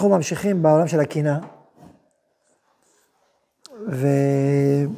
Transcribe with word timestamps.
אנחנו 0.00 0.16
ממשיכים 0.16 0.62
בעולם 0.62 0.88
של 0.88 1.00
הקינה, 1.00 1.38
ואתם 3.88 4.88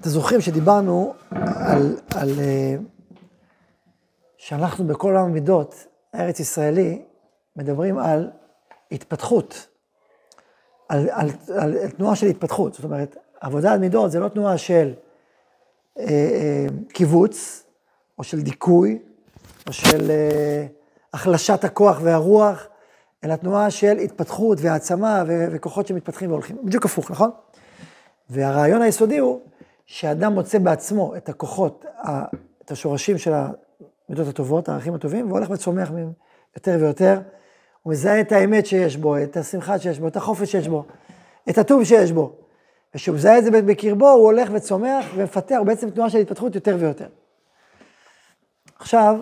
זוכרים 0.00 0.40
שדיברנו 0.40 1.14
על, 1.30 1.96
על 2.14 2.30
אה, 2.40 2.76
שאנחנו 4.36 4.86
בכל 4.86 5.08
עולם 5.08 5.24
המידות, 5.24 5.86
הארץ 6.12 6.40
ישראלי, 6.40 7.02
מדברים 7.56 7.98
על 7.98 8.30
התפתחות, 8.92 9.66
על, 10.88 11.08
על, 11.10 11.28
על, 11.48 11.78
על 11.78 11.90
תנועה 11.90 12.16
של 12.16 12.26
התפתחות. 12.26 12.74
זאת 12.74 12.84
אומרת, 12.84 13.16
עבודה 13.40 13.72
על 13.72 13.78
מידות 13.78 14.10
זה 14.10 14.20
לא 14.20 14.28
תנועה 14.28 14.58
של 14.58 14.94
אה, 15.98 16.04
אה, 16.04 16.66
קיבוץ, 16.88 17.64
או 18.18 18.24
של 18.24 18.40
דיכוי, 18.40 18.98
או 19.66 19.72
של 19.72 20.10
אה, 20.10 20.66
החלשת 21.14 21.64
הכוח 21.64 21.98
והרוח, 22.02 22.68
אלא 23.24 23.36
תנועה 23.36 23.70
של 23.70 23.98
התפתחות 23.98 24.58
והעצמה 24.60 25.24
ו- 25.26 25.46
וכוחות 25.50 25.86
שמתפתחים 25.86 26.30
והולכים. 26.30 26.56
בדיוק 26.64 26.84
הפוך, 26.84 27.10
נכון? 27.10 27.30
והרעיון 28.30 28.82
היסודי 28.82 29.18
הוא 29.18 29.40
שאדם 29.86 30.32
מוצא 30.32 30.58
בעצמו 30.58 31.16
את 31.16 31.28
הכוחות, 31.28 31.84
את 32.64 32.70
השורשים 32.70 33.18
של 33.18 33.32
המידות 33.32 34.28
הטובות, 34.28 34.68
הערכים 34.68 34.94
הטובים, 34.94 35.30
והולך 35.30 35.50
וצומח 35.50 35.90
מהם 35.90 36.12
יותר 36.56 36.76
ויותר. 36.80 37.20
הוא 37.82 37.92
מזהה 37.92 38.20
את 38.20 38.32
האמת 38.32 38.66
שיש 38.66 38.96
בו, 38.96 39.22
את 39.22 39.36
השמחה 39.36 39.78
שיש 39.78 39.98
בו, 39.98 40.08
את 40.08 40.16
החופש 40.16 40.52
שיש 40.52 40.68
בו, 40.68 40.84
את 41.50 41.58
הטוב 41.58 41.84
שיש 41.84 42.12
בו. 42.12 42.32
וכשהוא 42.94 43.16
מזהה 43.16 43.38
את 43.38 43.44
זה 43.44 43.50
בקרבו, 43.62 44.10
הוא 44.10 44.24
הולך 44.24 44.48
וצומח 44.52 45.06
ומפתח 45.14 45.56
בעצם 45.66 45.90
תנועה 45.90 46.10
של 46.10 46.18
התפתחות 46.18 46.54
יותר 46.54 46.76
ויותר. 46.80 47.06
עכשיו, 48.78 49.20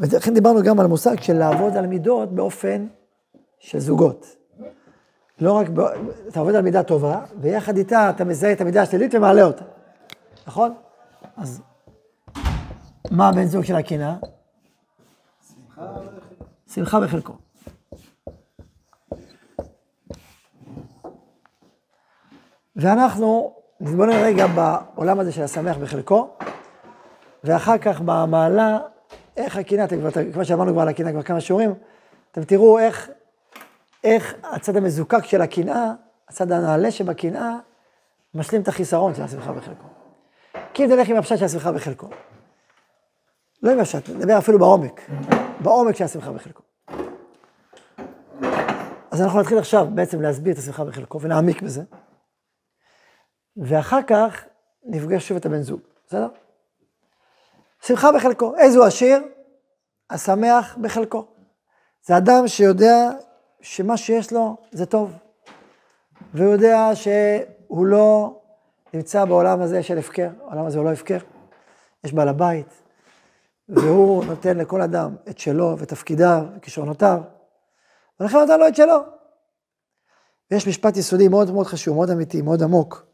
ולכן 0.00 0.34
דיברנו 0.34 0.62
גם 0.62 0.80
על 0.80 0.86
המושג 0.86 1.20
של 1.20 1.38
לעבוד 1.38 1.76
על 1.76 1.86
מידות 1.86 2.32
באופן 2.32 2.86
של 3.58 3.78
זוגות. 3.78 4.36
לא 5.40 5.52
רק. 5.52 5.66
אתה 6.28 6.40
עובד 6.40 6.54
על 6.54 6.62
מידה 6.62 6.82
טובה, 6.82 7.20
ויחד 7.40 7.76
איתה 7.76 8.10
אתה 8.10 8.24
מזהה 8.24 8.52
את 8.52 8.60
המידה 8.60 8.82
השלילית 8.82 9.14
ומעלה 9.14 9.42
אותה, 9.42 9.64
נכון? 10.46 10.74
אז 11.36 11.62
מה 13.10 13.28
הבן 13.28 13.46
זוג 13.46 13.64
של 13.64 13.76
הקינה? 13.76 14.16
שמחה 16.74 17.00
בחלקו. 17.00 17.32
ואנחנו 22.76 23.54
נתבונן 23.80 24.12
רגע 24.12 24.46
בעולם 24.46 25.20
הזה 25.20 25.32
של 25.32 25.42
השמח 25.42 25.76
בחלקו, 25.76 26.28
ואחר 27.44 27.78
כך 27.78 28.00
במעלה 28.00 28.78
איך 29.44 29.58
כבר, 29.98 30.32
כמו 30.32 30.44
שאמרנו 30.44 30.72
כבר 30.72 30.82
על 30.82 30.88
הקינה 30.88 31.12
כבר 31.12 31.22
כמה 31.22 31.40
שיעורים, 31.40 31.74
אתם 32.32 32.44
תראו 32.44 32.78
איך, 32.78 33.10
איך 34.04 34.34
הצד 34.42 34.76
המזוקק 34.76 35.24
של 35.24 35.42
הקנאה, 35.42 35.92
הצד 36.28 36.52
הנעלה 36.52 36.90
שבקנאה, 36.90 37.56
משלים 38.34 38.62
את 38.62 38.68
החיסרון 38.68 39.14
של 39.14 39.22
השמחה 39.22 39.52
בחלקו. 39.52 39.86
כי 40.74 40.84
אם 40.84 40.88
תלך 40.88 41.08
עם 41.08 41.16
הפשט 41.16 41.38
של 41.38 41.44
השמחה 41.44 41.72
בחלקו. 41.72 42.08
לא 43.62 43.70
עם 43.70 43.78
הפשט, 43.78 44.08
נדבר 44.08 44.38
אפילו 44.38 44.58
בעומק, 44.58 45.00
בעומק 45.60 45.96
של 45.96 46.04
השמחה 46.04 46.32
בחלקו. 46.32 46.62
אז 49.10 49.22
אנחנו 49.22 49.40
נתחיל 49.40 49.58
עכשיו 49.58 49.86
בעצם 49.94 50.20
להסביר 50.20 50.52
את 50.52 50.58
השמחה 50.58 50.84
בחלקו 50.84 51.20
ונעמיק 51.20 51.62
בזה. 51.62 51.82
ואחר 53.56 54.02
כך 54.06 54.44
נפגש 54.84 55.28
שוב 55.28 55.36
את 55.36 55.46
הבן 55.46 55.62
זוג, 55.62 55.80
בסדר? 56.06 56.28
שמחה 57.86 58.12
בחלקו. 58.12 58.56
איזו 58.56 58.84
עשיר? 58.84 59.22
השמח 60.10 60.76
בחלקו. 60.80 61.26
זה 62.06 62.16
אדם 62.16 62.48
שיודע 62.48 63.10
שמה 63.60 63.96
שיש 63.96 64.32
לו 64.32 64.56
זה 64.72 64.86
טוב, 64.86 65.12
והוא 66.34 66.52
יודע 66.52 66.90
שהוא 66.94 67.86
לא 67.86 68.40
נמצא 68.94 69.24
בעולם 69.24 69.60
הזה 69.60 69.82
של 69.82 69.98
הפקר, 69.98 70.28
העולם 70.40 70.66
הזה 70.66 70.78
הוא 70.78 70.84
לא 70.84 70.92
הפקר. 70.92 71.18
יש 72.04 72.12
בעל 72.12 72.28
הבית, 72.28 72.82
והוא 73.68 74.24
נותן 74.24 74.56
לכל 74.56 74.82
אדם 74.82 75.16
את 75.28 75.38
שלו 75.38 75.78
ותפקידיו 75.78 76.44
וכישרונותיו, 76.56 77.20
ולכן 78.20 78.38
נותן 78.38 78.60
לו 78.60 78.68
את 78.68 78.76
שלו. 78.76 78.98
ויש 80.50 80.68
משפט 80.68 80.96
יסודי 80.96 81.28
מאוד 81.28 81.50
מאוד 81.50 81.66
חשוב, 81.66 81.94
מאוד 81.94 82.10
אמיתי, 82.10 82.42
מאוד 82.42 82.62
עמוק, 82.62 83.06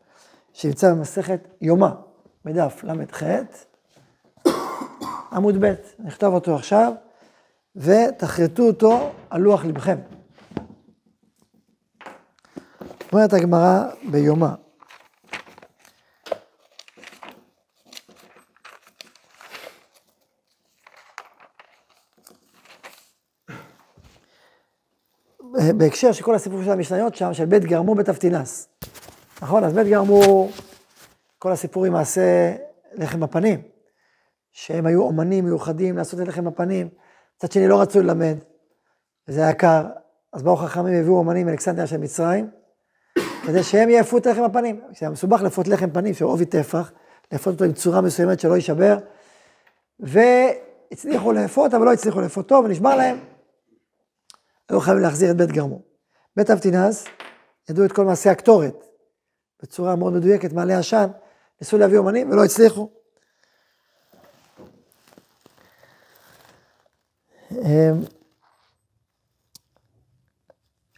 שנמצא 0.52 0.90
במסכת 0.90 1.48
יומא, 1.60 1.90
בדף 2.44 2.84
ל"ח, 2.84 3.22
עמוד 5.36 5.56
ב', 5.60 5.74
נכתוב 5.98 6.34
אותו 6.34 6.54
עכשיו, 6.54 6.92
ותחרטו 7.76 8.62
אותו 8.62 9.12
על 9.30 9.40
לוח 9.40 9.64
לבכם. 9.64 9.98
אומרת 13.12 13.32
הגמרא 13.32 13.84
ביומה. 14.10 14.54
בהקשר 25.76 26.12
של 26.12 26.24
כל 26.24 26.34
הסיפור 26.34 26.62
של 26.64 26.70
המשניות 26.70 27.14
שם, 27.14 27.34
של 27.34 27.44
בית 27.44 27.64
גרמו 27.64 27.94
בית 27.94 28.08
אבטינס. 28.08 28.68
נכון? 29.42 29.64
אז 29.64 29.72
בית 29.72 29.86
גרמו, 29.86 30.48
כל 31.38 31.52
הסיפור 31.52 31.84
עם 31.84 31.92
מעשה 31.92 32.56
לחם 32.92 33.22
הפנים. 33.22 33.75
שהם 34.56 34.86
היו 34.86 35.02
אומנים 35.02 35.44
מיוחדים 35.44 35.96
לעשות 35.96 36.20
את 36.20 36.28
לחם 36.28 36.44
בפנים, 36.44 36.88
מצד 37.36 37.52
שני 37.52 37.68
לא 37.68 37.80
רצו 37.80 38.02
ללמד, 38.02 38.36
וזה 39.28 39.40
היה 39.40 39.52
קר, 39.52 39.86
אז 40.32 40.42
באו 40.42 40.56
חכמים 40.56 40.94
והביאו 40.94 41.18
אומנים 41.18 41.46
מאלכסנדריה 41.46 41.86
של 41.86 41.96
מצרים, 41.96 42.50
כדי 43.46 43.62
שהם 43.62 43.88
יאפו 43.88 44.18
את 44.18 44.26
לחם 44.26 44.42
הפנים. 44.42 44.80
זה 44.98 45.08
מסובך 45.08 45.42
לאפות 45.42 45.68
לחם 45.68 45.90
פנים 45.90 46.14
של 46.14 46.24
עובי 46.24 46.44
טפח, 46.46 46.92
לאפות 47.32 47.52
אותו 47.54 47.64
עם 47.64 47.72
צורה 47.72 48.00
מסוימת 48.00 48.40
שלא 48.40 48.54
יישבר, 48.54 48.96
והצליחו 50.00 51.32
לאפות, 51.32 51.74
אבל 51.74 51.84
לא 51.84 51.92
הצליחו 51.92 52.20
לאפות 52.20 52.48
טוב, 52.48 52.64
ונשבר 52.64 52.96
להם. 52.96 53.18
היו 54.68 54.80
חייבים 54.80 55.02
להחזיר 55.02 55.30
את 55.30 55.36
בית 55.36 55.52
גרמו. 55.52 55.82
בית 56.36 56.50
אבטינס, 56.50 57.04
ידעו 57.70 57.84
את 57.84 57.92
כל 57.92 58.04
מעשי 58.04 58.28
הקטורת, 58.28 58.84
בצורה 59.62 59.96
מאוד 59.96 60.12
מדויקת, 60.12 60.52
מעלה 60.52 60.78
עשן, 60.78 61.06
ניסו 61.60 61.78
להביא 61.78 61.98
אומנים 61.98 62.30
ולא 62.30 62.44
הצליחו. 62.44 62.95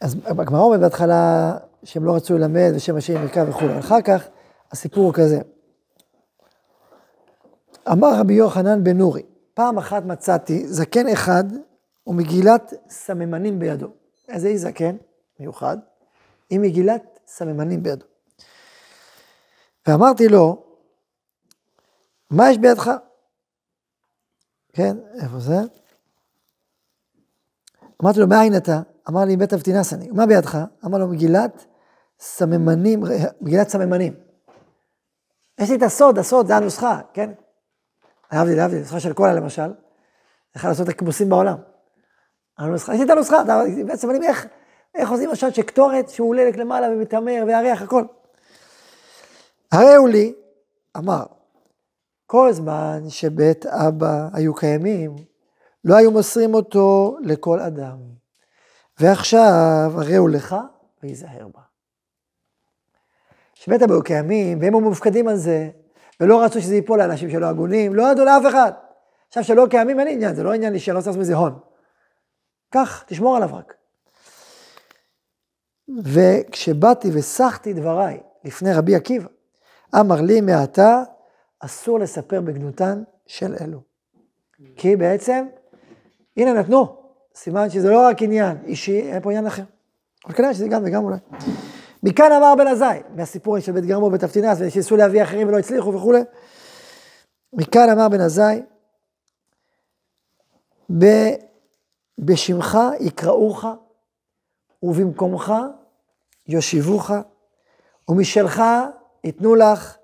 אז 0.01 0.15
הגמרא 0.25 0.61
אומרת 0.61 0.79
בהתחלה 0.79 1.53
שהם 1.83 2.05
לא 2.05 2.15
רצו 2.15 2.37
ללמד 2.37 2.71
ושם 2.75 2.95
השם 2.95 3.13
מרכב 3.13 3.45
וכולי, 3.49 3.79
אחר 3.79 4.01
כך 4.01 4.27
הסיפור 4.71 5.05
הוא 5.05 5.13
כזה. 5.13 5.41
אמר 7.91 8.19
רבי 8.19 8.33
יוחנן 8.33 8.83
בן 8.83 8.97
נורי, 8.97 9.23
פעם 9.53 9.77
אחת 9.77 10.03
מצאתי 10.03 10.67
זקן 10.67 11.07
אחד 11.07 11.43
ומגילת 12.07 12.73
סממנים 12.89 13.59
בידו. 13.59 13.87
איזה 14.27 14.47
איש 14.47 14.61
זקן 14.61 14.95
מיוחד? 15.39 15.77
עם 16.49 16.61
מגילת 16.61 17.19
סממנים 17.27 17.83
בידו. 17.83 18.05
ואמרתי 19.87 20.27
לו, 20.27 20.63
מה 22.29 22.51
יש 22.51 22.57
בידך? 22.57 22.91
כן, 24.73 24.97
איפה 25.21 25.39
זה? 25.39 25.55
אמרתי 28.03 28.19
לו, 28.19 28.27
מאין 28.27 28.57
אתה? 28.57 28.81
אמר 29.09 29.25
לי, 29.25 29.37
בית 29.37 29.53
אבטינס 29.53 29.93
אני. 29.93 30.09
מה 30.11 30.25
בידך? 30.25 30.57
אמר 30.85 30.97
לו, 30.97 31.07
מגילת 31.07 31.65
סממנים, 32.19 33.03
מגילת 33.41 33.69
סממנים. 33.69 34.13
יש 35.59 35.69
לי 35.69 35.75
את 35.75 35.83
הסוד, 35.83 36.17
הסוד, 36.17 36.47
זה 36.47 36.55
הנוסחה, 36.55 36.99
כן? 37.13 37.31
להבדיל, 38.31 38.57
להבדיל, 38.57 38.79
נוסחה 38.79 38.99
של 38.99 39.13
קולה 39.13 39.33
למשל, 39.33 39.73
איך 40.55 40.65
לעשות 40.65 40.89
את 40.89 40.93
הכיבוסים 40.93 41.29
בעולם. 41.29 41.57
הנוסחה, 42.57 42.93
יש 42.93 42.99
לי 42.99 43.05
את 43.05 43.09
הנוסחה, 43.09 43.43
בעצם 43.87 44.09
אני 44.09 44.27
איך, 44.27 44.47
איך 44.95 45.09
עושים 45.09 45.29
משל 45.31 45.51
שקטורת 45.51 46.09
שהוא 46.09 46.29
עולה 46.29 46.49
למעלה 46.57 46.87
ומתעמר 46.89 47.43
וירח 47.47 47.81
הכל. 47.81 48.03
הרי 49.71 49.95
הוא 49.95 50.09
לי, 50.09 50.33
אמר, 50.97 51.23
כל 52.25 52.53
זמן 52.53 53.03
שבית 53.09 53.65
אבא 53.65 54.27
היו 54.33 54.53
קיימים, 54.53 55.15
לא 55.83 55.95
היו 55.95 56.11
מוסרים 56.11 56.53
אותו 56.53 57.17
לכל 57.21 57.59
אדם. 57.59 57.97
ועכשיו 58.99 59.91
הראו 59.95 60.27
לך 60.27 60.55
וייזהר 61.03 61.47
בה. 61.47 61.61
שבית 63.53 63.81
אבו 63.81 64.03
קיימים, 64.03 64.59
והם 64.61 64.73
מופקדים 64.73 65.27
על 65.27 65.35
זה, 65.35 65.69
ולא 66.19 66.43
רצו 66.43 66.61
שזה 66.61 66.75
ייפול 66.75 66.99
לאנשים 66.99 67.29
שלא 67.29 67.45
הגונים, 67.45 67.95
לא 67.95 68.11
ידעו 68.11 68.25
לאף 68.25 68.43
אחד. 68.49 68.71
עכשיו 69.27 69.43
שלא 69.43 69.67
קיימים 69.69 69.99
אין 69.99 70.07
עניין, 70.07 70.35
זה 70.35 70.43
לא 70.43 70.53
עניין 70.53 70.73
לי 70.73 70.79
שלא 70.79 71.01
צריך 71.01 71.17
מזה 71.17 71.35
הון. 71.35 71.59
קח, 72.69 73.03
תשמור 73.07 73.35
עליו 73.35 73.49
רק. 73.53 73.73
וכשבאתי 76.03 77.09
וסחתי 77.13 77.73
דבריי 77.73 78.19
לפני 78.43 78.73
רבי 78.73 78.95
עקיבא, 78.95 79.27
אמר 79.99 80.21
לי 80.21 80.41
מעתה, 80.41 81.03
אסור 81.59 81.99
לספר 81.99 82.41
בגנותן 82.41 83.03
של 83.27 83.55
אלו. 83.61 83.81
כי 84.75 84.95
בעצם 84.95 85.45
הנה 86.39 86.53
נתנו, 86.53 86.95
סימן 87.35 87.69
שזה 87.69 87.89
לא 87.89 88.07
רק 88.07 88.21
עניין 88.21 88.57
אישי, 88.65 89.01
אין 89.01 89.21
פה 89.21 89.29
עניין 89.29 89.47
אחר. 89.47 89.63
אבל 90.25 90.33
כנראה 90.33 90.53
שזה 90.53 90.67
גם 90.67 90.81
וגם 90.85 91.03
אולי. 91.03 91.17
מכאן 92.03 92.31
אמר 92.31 92.53
בן 92.57 92.67
עזאי, 92.67 92.99
מהסיפור 93.15 93.59
של 93.59 93.71
בית 93.71 93.85
גרמו 93.85 94.09
בתפטינס, 94.09 94.57
ושניסו 94.61 94.97
להביא 94.97 95.23
אחרים 95.23 95.47
ולא 95.47 95.59
הצליחו 95.59 95.93
וכולי. 95.93 96.21
מכאן 97.53 97.89
אמר 97.89 98.09
בן 98.09 98.21
עזאי, 98.21 98.61
בשמך 102.19 102.77
יקראוך, 102.99 103.65
ובמקומך 104.83 105.53
יושיבוך, 106.47 107.11
ומשלך 108.09 108.63
ייתנו 109.23 109.55
לך, 109.55 109.97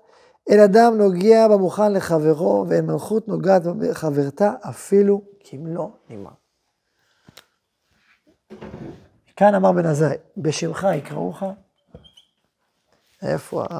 אין 0.46 0.60
אדם 0.60 0.98
נוגע 0.98 1.48
במוכן 1.48 1.92
לחברו, 1.92 2.66
ואין 2.68 2.86
מלכות 2.86 3.28
נוגעת 3.28 3.62
בחברתה 3.62 4.52
אפילו 4.70 5.22
כמלוא 5.40 5.90
נימה. 6.08 6.30
כאן 9.36 9.54
אמר 9.54 9.72
בן 9.72 9.86
עזאי, 9.86 10.16
בשמך 10.36 10.86
יקראוך, 10.98 11.42
איפה 13.22 13.64
ה... 13.64 13.78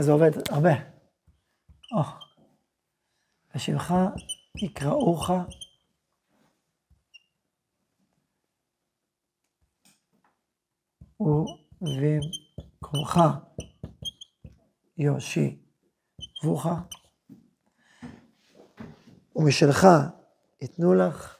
זה 0.00 0.12
עובד 0.12 0.30
הרבה. 0.50 0.72
או. 1.92 2.02
בשמך 3.54 3.94
יקראוך 4.56 5.30
ובמקומך 11.80 13.20
יושי 14.98 15.58
בוכה, 16.42 16.74
ומשלך 19.36 19.86
ייתנו 20.62 20.94
לך. 20.94 21.38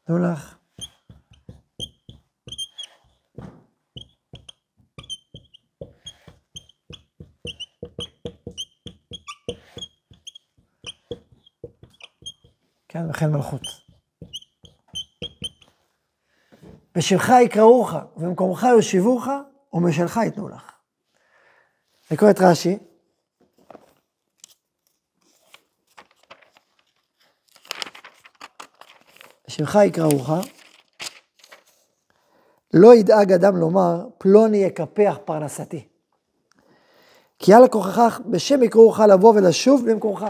ייתנו 0.00 0.18
לך. 0.18 0.58
כן, 12.88 13.10
וכן 13.10 13.30
מלכות. 13.30 13.83
בשמך 16.94 17.32
יקראוך, 17.44 17.92
ובמקומך 18.16 18.66
יושיבוך, 18.70 19.26
ומשלך 19.72 20.20
ייתנו 20.24 20.48
לך. 20.48 20.72
לקרוא 22.10 22.30
את 22.30 22.40
רש"י. 22.40 22.78
בשמך 29.46 29.78
יקראוך, 29.84 30.30
לא 32.74 32.94
ידאג 32.94 33.32
אדם 33.32 33.56
לומר, 33.56 34.06
פלוני 34.18 34.56
יקפח 34.56 35.18
פרנסתי. 35.24 35.88
כי 37.38 37.54
על 37.54 37.68
כוחך 37.68 38.20
בשם 38.30 38.62
יקראוך 38.62 39.00
לבוא 39.00 39.34
ולשוב 39.36 39.90
במקומך. 39.90 40.24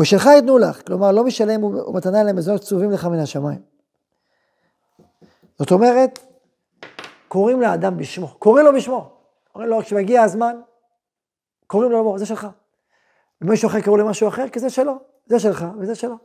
ושלך 0.00 0.26
ייתנו 0.26 0.58
לך, 0.58 0.86
כלומר 0.86 1.12
לא 1.12 1.24
משלם 1.24 1.64
ומתנה 1.64 2.22
להם 2.22 2.36
מזונות 2.36 2.60
קצובים 2.60 2.90
לך 2.90 3.04
מן 3.04 3.18
השמיים. 3.18 3.79
זאת 5.60 5.70
אומרת, 5.70 6.18
קוראים 7.28 7.60
לאדם 7.60 7.96
בשמו, 7.96 8.28
קוראים 8.38 8.66
לו 8.66 8.72
בשמו. 8.74 9.16
אומרים 9.54 9.70
לו, 9.70 9.82
כשמגיע 9.82 10.22
הזמן, 10.22 10.60
קוראים 11.66 11.92
לו 11.92 12.18
זה 12.18 12.26
שלך. 12.26 12.46
ומישהו 13.40 13.68
אחר 13.68 13.80
קראו 13.80 13.96
למשהו 13.96 14.28
אחר, 14.28 14.48
כי 14.48 14.60
זה 14.60 14.70
שלו, 14.70 14.98
זה 15.26 15.40
שלך 15.40 15.64
וזה 15.78 15.94
שלו. 15.94 16.16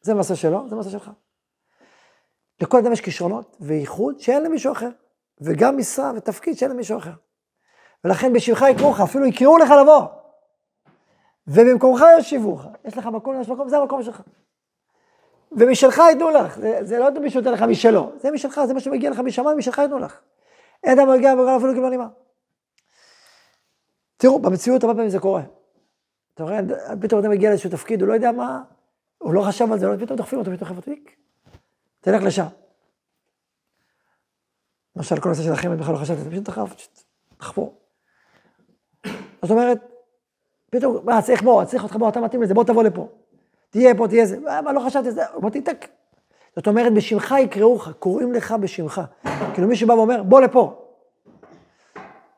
זה 0.00 0.14
מעשה 0.14 0.36
שלו, 0.36 0.68
זה 0.68 0.76
מעשה 0.76 0.90
שלך. 0.90 1.10
לכל 2.60 2.78
אדם 2.78 2.92
יש 2.92 3.00
כישרונות 3.00 3.56
וייחוד 3.60 4.20
שאין 4.20 4.42
למישהו 4.42 4.72
אחר, 4.72 4.90
וגם 5.40 5.78
משרה 5.78 6.12
ותפקיד 6.16 6.58
שאין 6.58 6.70
למישהו 6.70 6.98
אחר. 6.98 7.12
ולכן 8.04 8.32
בשבילך 8.32 8.64
יקראו 8.70 8.90
לך, 8.90 9.00
אפילו 9.00 9.26
יקראו 9.26 9.58
לך 9.58 9.70
לבוא. 9.82 10.06
ובמקומך 11.46 12.04
יושיבוך. 12.18 12.62
יש 12.84 12.98
לך 12.98 13.06
מקום, 13.06 13.40
יש 13.40 13.48
מקום, 13.48 13.68
זה 13.68 13.78
המקום 13.78 14.02
שלך. 14.02 14.22
ומשלך 15.58 15.98
ייתנו 16.08 16.30
לך, 16.30 16.58
זה, 16.58 16.78
זה 16.82 16.98
לא 16.98 17.10
מישהו 17.20 17.40
ייתן 17.40 17.52
לך 17.52 17.62
משלו, 17.62 18.12
זה 18.16 18.30
משלך, 18.30 18.60
זה 18.66 18.74
מה 18.74 18.80
שמגיע 18.80 19.10
לך 19.10 19.18
משמיים, 19.18 19.58
משלך 19.58 19.78
ייתנו 19.78 19.98
לך. 19.98 20.20
אין 20.84 20.98
אדם 20.98 21.10
מגיע 21.10 21.34
בגלל 21.34 21.56
אפילו 21.56 21.74
כמעט 21.74 21.90
נימה. 21.90 22.08
תראו, 24.16 24.38
במציאות 24.38 24.84
הרבה 24.84 24.94
פעמים 24.94 25.10
זה 25.10 25.18
קורה. 25.18 25.42
אתה 26.34 26.42
רואה, 26.42 26.60
פתאום 27.00 27.20
אתה 27.20 27.28
מגיע 27.28 27.48
לאיזשהו 27.48 27.70
תפקיד, 27.70 28.00
הוא 28.00 28.08
לא 28.08 28.14
יודע 28.14 28.32
מה, 28.32 28.62
הוא 29.18 29.34
לא 29.34 29.42
חשב 29.42 29.72
על 29.72 29.78
זה, 29.78 29.86
לא, 29.86 29.96
פתאום 29.96 30.16
דוחפים 30.16 30.38
אותו, 30.38 30.50
פתאום 30.50 30.68
דוחף 30.68 30.76
אותו, 30.76 31.00
תלך 32.00 32.22
לשם. 32.22 32.46
למשל, 34.96 35.20
כל 35.20 35.28
הנושא 35.28 35.42
של 35.42 35.52
החמד 35.52 35.78
בכלל 35.78 35.94
לא 35.94 35.98
חשבתי, 35.98 36.30
פשוט 36.30 36.42
דחף, 36.42 36.88
תחפור. 37.38 37.74
זאת 39.42 39.50
אומרת, 39.50 39.78
פתאום, 40.70 40.96
מה, 41.04 41.22
צריך 41.22 41.42
בוא, 41.42 41.64
צריך 41.64 41.82
אותך 41.82 41.96
בוא, 41.96 42.08
אתה 42.08 42.20
מתאים 42.20 42.42
לזה, 42.42 42.54
בוא 42.54 42.64
תבוא 42.64 42.82
לפה. 42.82 43.08
תהיה 43.74 43.94
פה, 43.94 44.08
תהיה 44.08 44.26
זה. 44.26 44.40
מה, 44.40 44.72
לא 44.72 44.80
חשבתי 44.80 45.08
על 45.08 45.14
זה, 45.14 45.22
בוא 45.40 45.50
תתק. 45.50 45.88
זאת 46.56 46.66
אומרת, 46.66 46.92
בשמך 46.94 47.34
יקראוך, 47.38 47.88
קוראים 47.98 48.32
לך 48.32 48.52
בשמך. 48.60 49.00
כאילו 49.54 49.68
מישהו 49.68 49.88
בא 49.88 49.92
ואומר, 49.92 50.22
בוא 50.22 50.40
לפה. 50.40 50.90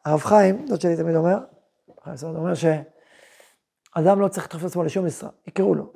הרב 0.05 0.21
חיים, 0.21 0.67
זאת 0.67 0.81
שלי 0.81 0.97
תמיד 0.97 1.17
אומר, 1.17 1.39
זאת 2.15 2.37
אומרת 2.37 2.57
שאדם 2.57 4.21
לא 4.21 4.29
צריך 4.29 4.47
לדחוף 4.47 4.61
את 4.61 4.67
עצמו 4.67 4.85
לשום 4.85 5.07
משרה, 5.07 5.31
יקראו 5.47 5.75
לו. 5.75 5.93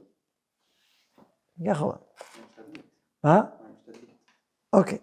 ככה 1.71 1.85
הוא 1.85 1.93
מה? 3.25 3.43
אוקיי. 4.73 4.99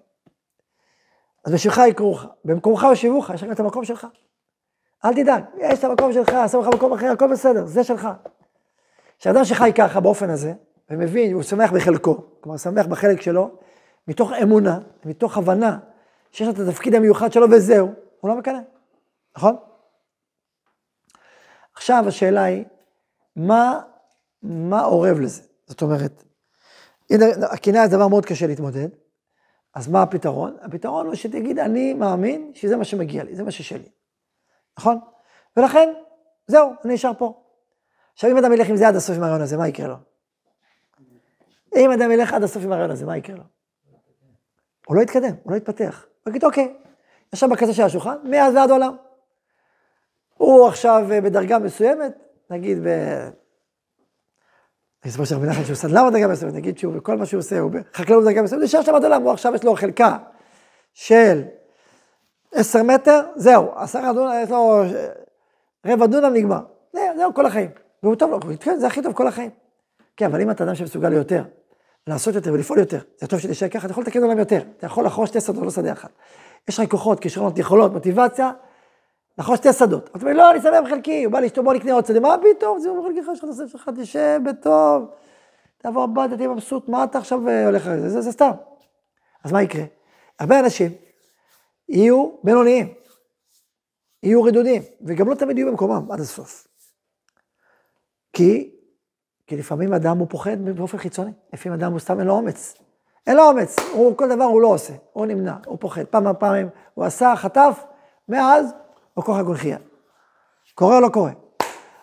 אז 1.46 1.54
בשמך 1.54 1.82
יקראוך, 1.90 2.26
במקומך 2.46 2.84
יושיבוך, 2.84 3.30
יש 3.30 3.44
לך 3.44 3.52
את 3.52 3.60
המקום 3.60 3.86
שלך. 3.86 4.08
אל 5.06 5.14
תדאג, 5.14 5.44
יש 5.58 5.80
את 5.80 5.84
המקום 5.84 6.14
שלך, 6.14 6.32
שם 6.52 6.60
לך 6.60 6.68
מקום 6.68 6.94
אחר, 6.94 7.12
הכל 7.12 7.32
בסדר, 7.32 7.66
זה 7.66 7.84
שלך. 7.84 8.08
כשאדם 9.20 9.46
שחי 9.46 9.72
ככה, 9.76 10.00
באופן 10.00 10.30
הזה, 10.30 10.54
ומבין, 10.90 11.34
הוא 11.34 11.44
שמח 11.44 11.72
בחלקו, 11.72 12.26
כלומר, 12.42 12.58
שמח 12.58 12.86
בחלק 12.86 13.22
שלו, 13.22 13.60
מתוך 14.08 14.32
אמונה, 14.44 14.80
מתוך 15.06 15.38
הבנה, 15.38 15.80
שיש 16.32 16.48
לו 16.48 16.54
את 16.54 16.60
התפקיד 16.70 16.96
המיוחד 16.96 17.32
שלו 17.32 17.48
וזהו, 17.52 17.94
הוא 18.20 18.30
לא 18.30 18.38
מקנא, 18.38 18.60
נכון? 19.38 19.56
עכשיו 21.74 22.04
השאלה 22.08 22.44
היא, 22.44 22.66
מה, 23.36 23.82
מה 24.44 24.86
אורב 24.86 25.20
לזה? 25.20 25.42
זאת 25.68 25.82
אומרת, 25.82 26.24
הקנאה 27.52 27.88
זה 27.88 27.96
דבר 27.96 28.08
מאוד 28.08 28.26
קשה 28.26 28.48
להתמודד, 28.48 28.88
אז 29.74 29.88
מה 29.88 30.02
הפתרון? 30.02 30.58
הפתרון 30.62 31.06
הוא 31.06 31.16
שתגיד, 31.16 31.60
אני 31.60 31.94
מאמין 31.94 32.52
שזה 32.54 32.78
מה 32.78 32.86
שמגיע 32.86 33.24
לי, 33.24 33.36
זה 33.36 33.44
מה 33.44 33.52
ששלי. 33.52 33.90
נכון? 34.78 35.00
ולכן, 35.58 35.94
זהו, 36.48 36.72
אני 36.86 36.94
נשאר 36.94 37.12
פה. 37.18 37.44
עכשיו, 38.18 38.32
אם 38.32 38.38
אדם 38.38 38.54
ילך 38.54 38.70
עם 38.70 38.76
זה 38.76 38.88
עד 38.88 38.96
הסוף 38.96 39.16
עם 39.16 39.24
הרעיון 39.24 39.42
הזה, 39.42 39.58
מה 39.58 39.68
יקרה 39.68 39.88
לו? 39.88 39.96
אם 41.76 41.92
אדם 41.92 42.12
ילך 42.12 42.34
עד 42.34 42.44
הסוף 42.44 42.64
עם 42.64 42.72
הרעיון 42.72 42.92
הזה, 42.92 43.06
מה 43.06 43.18
יקרה 43.18 43.36
לו? 43.36 43.44
הוא 44.88 44.96
לא 44.96 45.02
יתקדם, 45.02 45.34
הוא 45.44 45.52
לא 45.52 45.58
יתפתח. 45.58 46.06
הוא 46.24 46.32
יגיד, 46.32 46.44
אוקיי, 46.44 46.78
ישב 47.34 47.48
בקצה 47.52 47.74
של 47.74 47.84
השולחן, 47.84 48.16
מאז 48.24 48.56
ועד 48.56 48.72
עולם. 48.72 48.96
הוא 50.38 50.68
עכשיו 50.68 51.08
אה, 51.12 51.22
בדרגה 51.22 51.60
מסוימת, 51.60 52.18
נגיד 52.50 52.84
ב... 52.84 52.88
אני 55.04 55.12
אספר 55.12 55.26
של 55.26 55.36
רבי 55.36 55.48
נחמן 55.48 55.64
שהוא 55.64 55.74
עושה, 55.74 55.88
למה 55.88 56.12
דרגה 56.12 56.28
מסוימת? 56.28 56.54
נגיד 56.54 56.78
שהוא, 56.78 56.94
כל 57.04 57.18
מה 57.18 57.26
שהוא 57.26 57.40
עושה, 57.40 57.60
הוא 57.60 57.72
בחקלאות 57.72 58.24
בדרגה 58.24 58.42
מסוימת, 58.42 58.64
נשאר 58.64 58.82
שם 58.82 58.96
עד 58.96 59.04
עולם, 59.04 59.22
הוא 59.22 59.32
עכשיו 59.32 59.56
יש 59.56 59.64
לו 59.64 59.76
חלקה 59.76 60.18
של 60.94 61.44
עשר 62.52 62.84
מטר, 62.84 63.22
זהו, 63.36 63.72
עשרה 63.76 64.14
דונם, 64.14 64.34
יש 64.44 64.50
לו 64.50 64.84
רבע 65.86 66.06
דונם 66.06 66.34
נגמר. 66.34 66.62
זהו, 66.94 67.34
כל 67.34 67.46
החיים. 67.46 67.87
והוא 68.04 68.16
טוב 68.16 68.32
לו, 68.32 68.40
זה 68.78 68.88
הכי 68.88 69.02
טוב 69.02 69.14
כל 69.14 69.28
החיים. 69.28 69.50
כן, 70.18 70.26
אבל 70.26 70.42
אם 70.42 70.52
אתה 70.52 70.64
אדם 70.64 70.76
שמסוגל 70.76 71.10
ליותר, 71.10 71.44
לעשות 72.08 72.36
יותר 72.36 72.54
ולפעול 72.54 72.80
יותר, 72.80 73.00
זה 73.18 73.28
טוב 73.28 73.40
שתשאר 73.40 73.70
ככה, 73.70 73.86
אתה 73.86 73.92
יכול 73.92 74.04
לתקן 74.04 74.24
עולם 74.24 74.40
יותר. 74.40 74.62
אתה 74.78 74.86
יכול 74.86 75.06
לחרוש 75.06 75.30
שתי 75.30 75.42
שדות, 75.42 75.64
לא 75.64 75.72
שדה 75.72 75.92
אחד. 75.92 76.10
יש 76.68 76.80
לך 76.80 76.92
כוחות, 76.92 77.20
כישרונות, 77.20 77.58
יכולות, 77.58 77.94
מוטיבציה, 77.94 78.52
לחרוש 79.38 79.58
שתי 79.58 79.74
שדות. 79.74 80.10
אתה 80.10 80.20
אומר, 80.22 80.34
לא, 80.34 80.52
אני 80.52 80.62
שמח 80.62 80.84
בחלקי, 80.86 81.24
הוא 81.24 81.34
בא 81.34 81.40
לאשתו, 81.40 81.64
בוא 81.64 81.74
נקנה 81.74 81.94
עוד 81.94 82.06
שדה, 82.06 82.20
מה 82.20 82.36
פתאום, 82.58 82.80
זה 82.80 82.90
בחלקי, 83.00 83.20
יש 83.20 83.40
לך 83.40 83.44
את 83.44 83.50
הספר 83.50 83.68
שלך, 83.68 83.90
תשב 84.02 84.40
בטוב, 84.46 85.06
תעבור 85.78 86.04
הביתה, 86.04 86.38
תהיה 86.38 86.50
מבסוט, 86.50 86.90
מה 86.90 87.04
אתה 87.04 87.18
עכשיו 87.18 87.50
אה, 87.50 87.66
הולך 87.66 87.88
לזה, 87.88 88.10
זה, 88.10 88.22
זה 88.22 88.32
סתם. 88.32 88.52
אז 89.44 89.52
מה 89.52 89.62
יקרה? 89.62 89.84
הרבה 90.40 90.60
אנשים 90.60 90.92
יהיו 91.90 92.32
בינוניים, 92.44 92.94
יהיו 94.24 94.44
רדודים, 94.44 94.82
וגם 95.02 95.30
לא 95.30 95.36
תמיד 95.36 95.58
יהיו 95.58 95.68
במקומם 95.68 96.12
עד 96.12 96.20
הסוף. 96.20 96.67
כי, 98.38 98.70
כי 99.48 99.58
לפעמים 99.58 99.94
אדם 99.94 100.18
הוא 100.18 100.28
פוחד 100.30 100.62
באופן 100.76 100.98
חיצוני, 100.98 101.32
לפעמים 101.54 101.80
אדם 101.80 101.92
הוא 101.92 102.00
סתם 102.00 102.20
אין 102.20 102.28
לו 102.28 102.34
אומץ. 102.34 102.76
אין 103.28 103.38
לו 103.38 103.44
אומץ, 103.44 103.76
הוא 103.94 104.18
כל 104.18 104.36
דבר 104.36 104.44
הוא 104.44 104.62
לא 104.62 104.68
עושה, 104.68 104.94
הוא 105.14 105.26
נמנע, 105.26 105.56
הוא 105.66 105.78
פוחד. 105.80 106.04
פעם 106.04 106.24
פעמים 106.40 106.70
הוא 106.94 107.06
עשה, 107.06 107.34
חטף, 107.36 107.84
מאז 108.30 108.74
הוא 109.14 109.26
כוח 109.26 109.38
הגולחייה. 109.38 109.78
קורה 110.76 110.96
או 110.96 111.02
לא 111.02 111.10
קורה? 111.10 111.32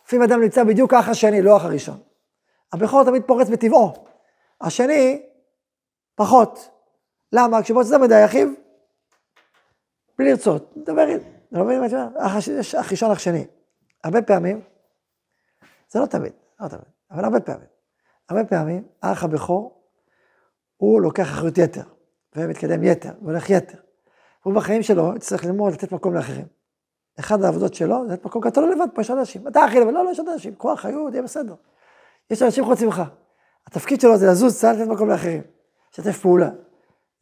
לפעמים 0.06 0.22
אדם 0.22 0.40
נמצא 0.40 0.64
בדיוק 0.64 0.94
האח 0.94 1.08
השני, 1.08 1.42
לא 1.42 1.54
האח 1.54 1.64
הראשון. 1.64 1.98
הבכור 2.72 3.04
תמיד 3.04 3.22
פורץ 3.26 3.48
בטבעו. 3.48 3.92
השני, 4.60 5.22
פחות. 6.14 6.68
למה? 7.32 7.62
כשבוא 7.62 7.82
תצא 7.82 7.98
מדי 7.98 8.24
אחיו, 8.24 8.48
בלי 10.18 10.30
לרצות, 10.30 10.72
דבר. 10.76 11.02
אתה 11.02 11.58
לא 11.58 11.64
מבין 11.64 11.80
מה 11.80 11.86
אתה 11.86 12.04
אומר? 12.04 12.26
אח 12.80 12.90
ראשון, 12.90 13.10
אח 13.10 13.18
שני. 13.18 13.46
הרבה 14.04 14.22
פעמים, 14.22 14.60
זה 15.94 16.00
לא 16.00 16.06
תמיד, 16.06 16.32
לא 16.60 16.68
תמיד, 16.68 16.84
אבל 17.10 17.24
הרבה 17.24 17.40
פעמים. 17.40 17.66
הרבה 18.28 18.44
פעמים, 18.44 18.84
האח 19.02 19.24
הבכור, 19.24 19.82
הוא 20.76 21.00
לוקח 21.00 21.22
אחריות 21.22 21.58
יתר, 21.58 21.82
ומתקדם 22.36 22.84
יתר, 22.84 23.10
והולך 23.22 23.50
יתר. 23.50 23.78
הוא 24.42 24.54
בחיים 24.54 24.82
שלו 24.82 25.12
צריך 25.20 25.44
ללמוד 25.44 25.72
לתת 25.72 25.92
מקום 25.92 26.14
לאחרים. 26.14 26.46
אחת 27.20 27.42
העבודות 27.42 27.74
שלו 27.74 28.04
לתת 28.04 28.24
מקום, 28.24 28.46
אתה 28.46 28.60
לא 28.60 28.70
לבד, 28.70 28.86
פה 28.94 29.00
יש 29.00 29.10
אנשים. 29.10 29.48
אתה 29.48 29.66
אחי 29.66 29.80
לבד, 29.80 29.92
לא, 29.92 30.04
לא, 30.04 30.10
יש 30.10 30.18
עוד 30.18 30.28
אנשים, 30.28 30.54
קחו 30.54 30.74
אחריות, 30.74 31.12
יהיה 31.12 31.22
בסדר. 31.22 31.54
יש 32.30 32.42
אנשים 32.42 32.64
חוץ 32.64 32.82
ממך. 32.82 33.02
התפקיד 33.66 34.00
שלו 34.00 34.16
זה 34.16 34.26
לזוז 34.26 34.58
קצת, 34.58 34.74
לתת 34.78 34.88
מקום 34.90 35.08
לאחרים. 35.08 35.42
לשתף 35.92 36.18
פעולה. 36.18 36.50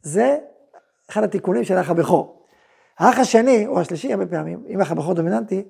זה 0.01 0.37
אחד 1.09 1.23
התיקונים 1.23 1.63
של 1.63 1.77
האח 1.77 1.89
הבכור. 1.89 2.45
האח 2.99 3.19
השני, 3.19 3.67
או 3.67 3.79
השלישי, 3.79 4.13
הרבה 4.13 4.25
פעמים, 4.25 4.63
אם 4.67 4.79
האח 4.79 4.91
הבכור 4.91 5.13
דומיננטי, 5.13 5.63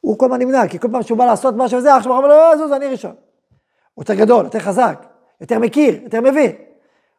הוא 0.00 0.18
כל 0.18 0.24
הזמן 0.24 0.38
נמנע, 0.38 0.68
כי 0.68 0.78
כל 0.78 0.88
פעם 0.92 1.02
שהוא 1.02 1.18
בא 1.18 1.24
לעשות 1.24 1.54
משהו 1.56 1.78
וזה, 1.78 1.94
האח 1.94 2.02
שלו 2.02 2.16
אומר 2.16 2.28
לו, 2.28 2.34
לא, 2.34 2.56
זוז, 2.56 2.72
אני 2.72 2.86
ראשון. 2.86 3.14
הוא 3.94 4.02
יותר 4.02 4.14
גדול, 4.14 4.44
יותר 4.44 4.58
חזק, 4.58 5.06
יותר 5.40 5.58
מכיר, 5.58 6.02
יותר 6.02 6.20
מבין. 6.20 6.52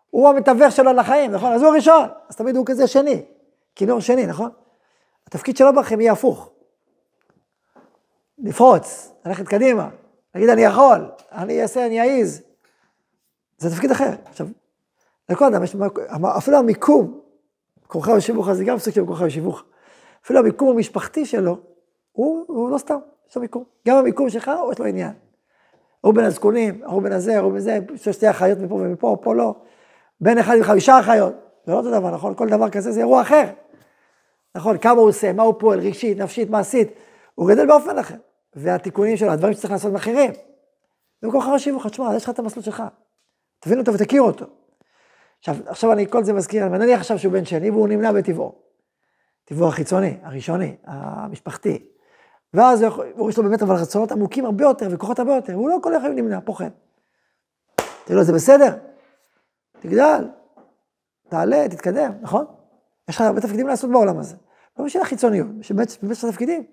הוא 0.09 0.29
המתווך 0.29 0.71
שלו 0.71 0.93
לחיים, 0.93 1.31
נכון? 1.31 1.51
אז 1.51 1.61
הוא 1.61 1.71
הראשון. 1.71 2.07
אז 2.29 2.35
תמיד 2.35 2.55
הוא 2.55 2.65
כזה 2.65 2.87
שני, 2.87 3.21
כינור 3.75 3.99
שני, 3.99 4.25
נכון? 4.25 4.49
התפקיד 5.27 5.57
שלו 5.57 5.75
בכם 5.75 6.01
יהיה 6.01 6.11
הפוך. 6.11 6.49
לפרוץ, 8.37 9.11
ללכת 9.25 9.47
קדימה, 9.47 9.89
להגיד 10.35 10.49
אני 10.49 10.61
יכול, 10.61 11.11
אני 11.31 11.61
אעשה, 11.61 11.85
אני 11.85 12.01
אעז. 12.01 12.41
זה 13.57 13.69
תפקיד 13.69 13.91
אחר. 13.91 14.11
עכשיו, 14.25 14.47
לכל 15.29 15.45
אדם 15.45 15.63
יש, 15.63 15.75
אפילו 16.37 16.57
המיקום, 16.57 17.19
כורכב 17.87 18.11
ושיבוך, 18.11 18.53
זה 18.53 18.63
גם 18.63 18.79
סוג 18.79 18.93
של 18.93 19.05
כורכב 19.05 19.23
ושיבוך. 19.23 19.63
אפילו 20.25 20.39
המיקום 20.39 20.69
המשפחתי 20.69 21.25
שלו, 21.25 21.57
הוא, 22.19 22.45
הוא 22.47 22.69
לא 22.69 22.77
סתם, 22.77 22.97
יש 23.29 23.35
לו 23.35 23.41
מיקום. 23.41 23.63
גם 23.87 23.97
המיקום 23.97 24.29
שלך, 24.29 24.51
יש 24.71 24.79
לו 24.79 24.85
עניין. 24.85 25.11
הוא 26.01 26.13
בין 26.13 26.25
הזקונים, 26.25 26.81
הוא 26.85 27.01
בין 27.01 27.11
הזה, 27.11 27.39
הוא 27.39 27.51
בין 27.51 27.61
זה, 27.61 27.79
יש 27.93 28.07
לו 28.07 28.13
שתי 28.13 28.29
אחיות 28.29 28.59
מפה 28.59 28.73
ומפה, 28.73 29.17
פה 29.21 29.35
לא. 29.35 29.55
בין 30.21 30.37
אחד 30.37 30.55
עם 30.57 30.63
חמישה 30.63 30.99
אחיות, 30.99 31.33
זה 31.65 31.71
לא 31.71 31.77
אותו 31.77 31.91
דבר, 31.91 32.11
נכון? 32.11 32.35
כל 32.35 32.49
דבר 32.49 32.69
כזה 32.69 32.91
זה 32.91 32.99
אירוע 32.99 33.21
אחר. 33.21 33.43
נכון, 34.55 34.77
כמה 34.77 34.99
הוא 34.99 35.09
עושה, 35.09 35.33
מה 35.33 35.43
הוא 35.43 35.53
פועל, 35.59 35.79
רגשית, 35.79 36.17
נפשית, 36.17 36.49
מעשית, 36.49 36.91
הוא 37.35 37.49
גדל 37.49 37.67
באופן 37.67 37.99
אחר. 37.99 38.15
והתיקונים 38.55 39.17
שלו, 39.17 39.31
הדברים 39.31 39.53
שצריך 39.53 39.71
לעשות 39.71 39.89
עם 39.89 39.95
אחרים. 39.95 40.31
במקום 41.21 41.39
לך 41.39 41.59
שיבוך, 41.59 41.87
תשמע, 41.87 42.15
יש 42.15 42.23
לך 42.23 42.29
את 42.29 42.39
המסלול 42.39 42.63
שלך. 42.63 42.83
תבין 43.59 43.79
אותו 43.79 43.93
ותכיר 43.93 44.21
אותו. 44.21 44.45
עכשיו, 45.39 45.55
עכשיו 45.65 45.91
אני 45.91 46.07
כל 46.07 46.23
זה 46.23 46.33
מזכיר, 46.33 46.65
אני 46.65 46.77
נניח 46.77 46.99
עכשיו 46.99 47.19
שהוא 47.19 47.33
בן 47.33 47.45
שני 47.45 47.69
והוא 47.69 47.87
נמנע 47.87 48.11
בטבעו. 48.11 48.55
טבעו 49.45 49.67
החיצוני, 49.67 50.17
הראשוני, 50.23 50.75
המשפחתי. 50.83 51.89
ואז 52.53 52.81
יש 53.29 53.37
לו 53.37 53.43
באמת 53.43 53.61
אבל 53.61 53.75
רצונות 53.75 54.11
עמוקים 54.11 54.45
הרבה 54.45 54.63
יותר 54.63 54.87
וכוחות 54.91 55.19
הרבה 55.19 55.35
יותר, 55.35 55.53
והוא 55.53 55.69
לא 55.69 55.77
כל 55.83 55.95
החיים 55.95 56.15
נמנע, 56.15 56.39
פוחד. 56.41 56.69
תראו 58.05 58.19
לו, 58.19 58.23
זה 58.23 58.33
בסדר, 58.33 58.77
תגדל, 59.79 60.29
תעלה, 61.29 61.69
תתקדם, 61.69 62.11
נכון? 62.21 62.45
יש 63.09 63.15
לך 63.15 63.21
הרבה 63.21 63.41
תפקידים 63.41 63.67
לעשות 63.67 63.91
בעולם 63.91 64.19
הזה. 64.19 64.35
לא 64.79 64.85
בשביל 64.85 65.03
החיצוניות, 65.03 65.47
בשביל 65.59 65.77
באמת 65.77 65.89
יש 66.11 66.23
לך 66.23 66.31
תפקידים. 66.31 66.63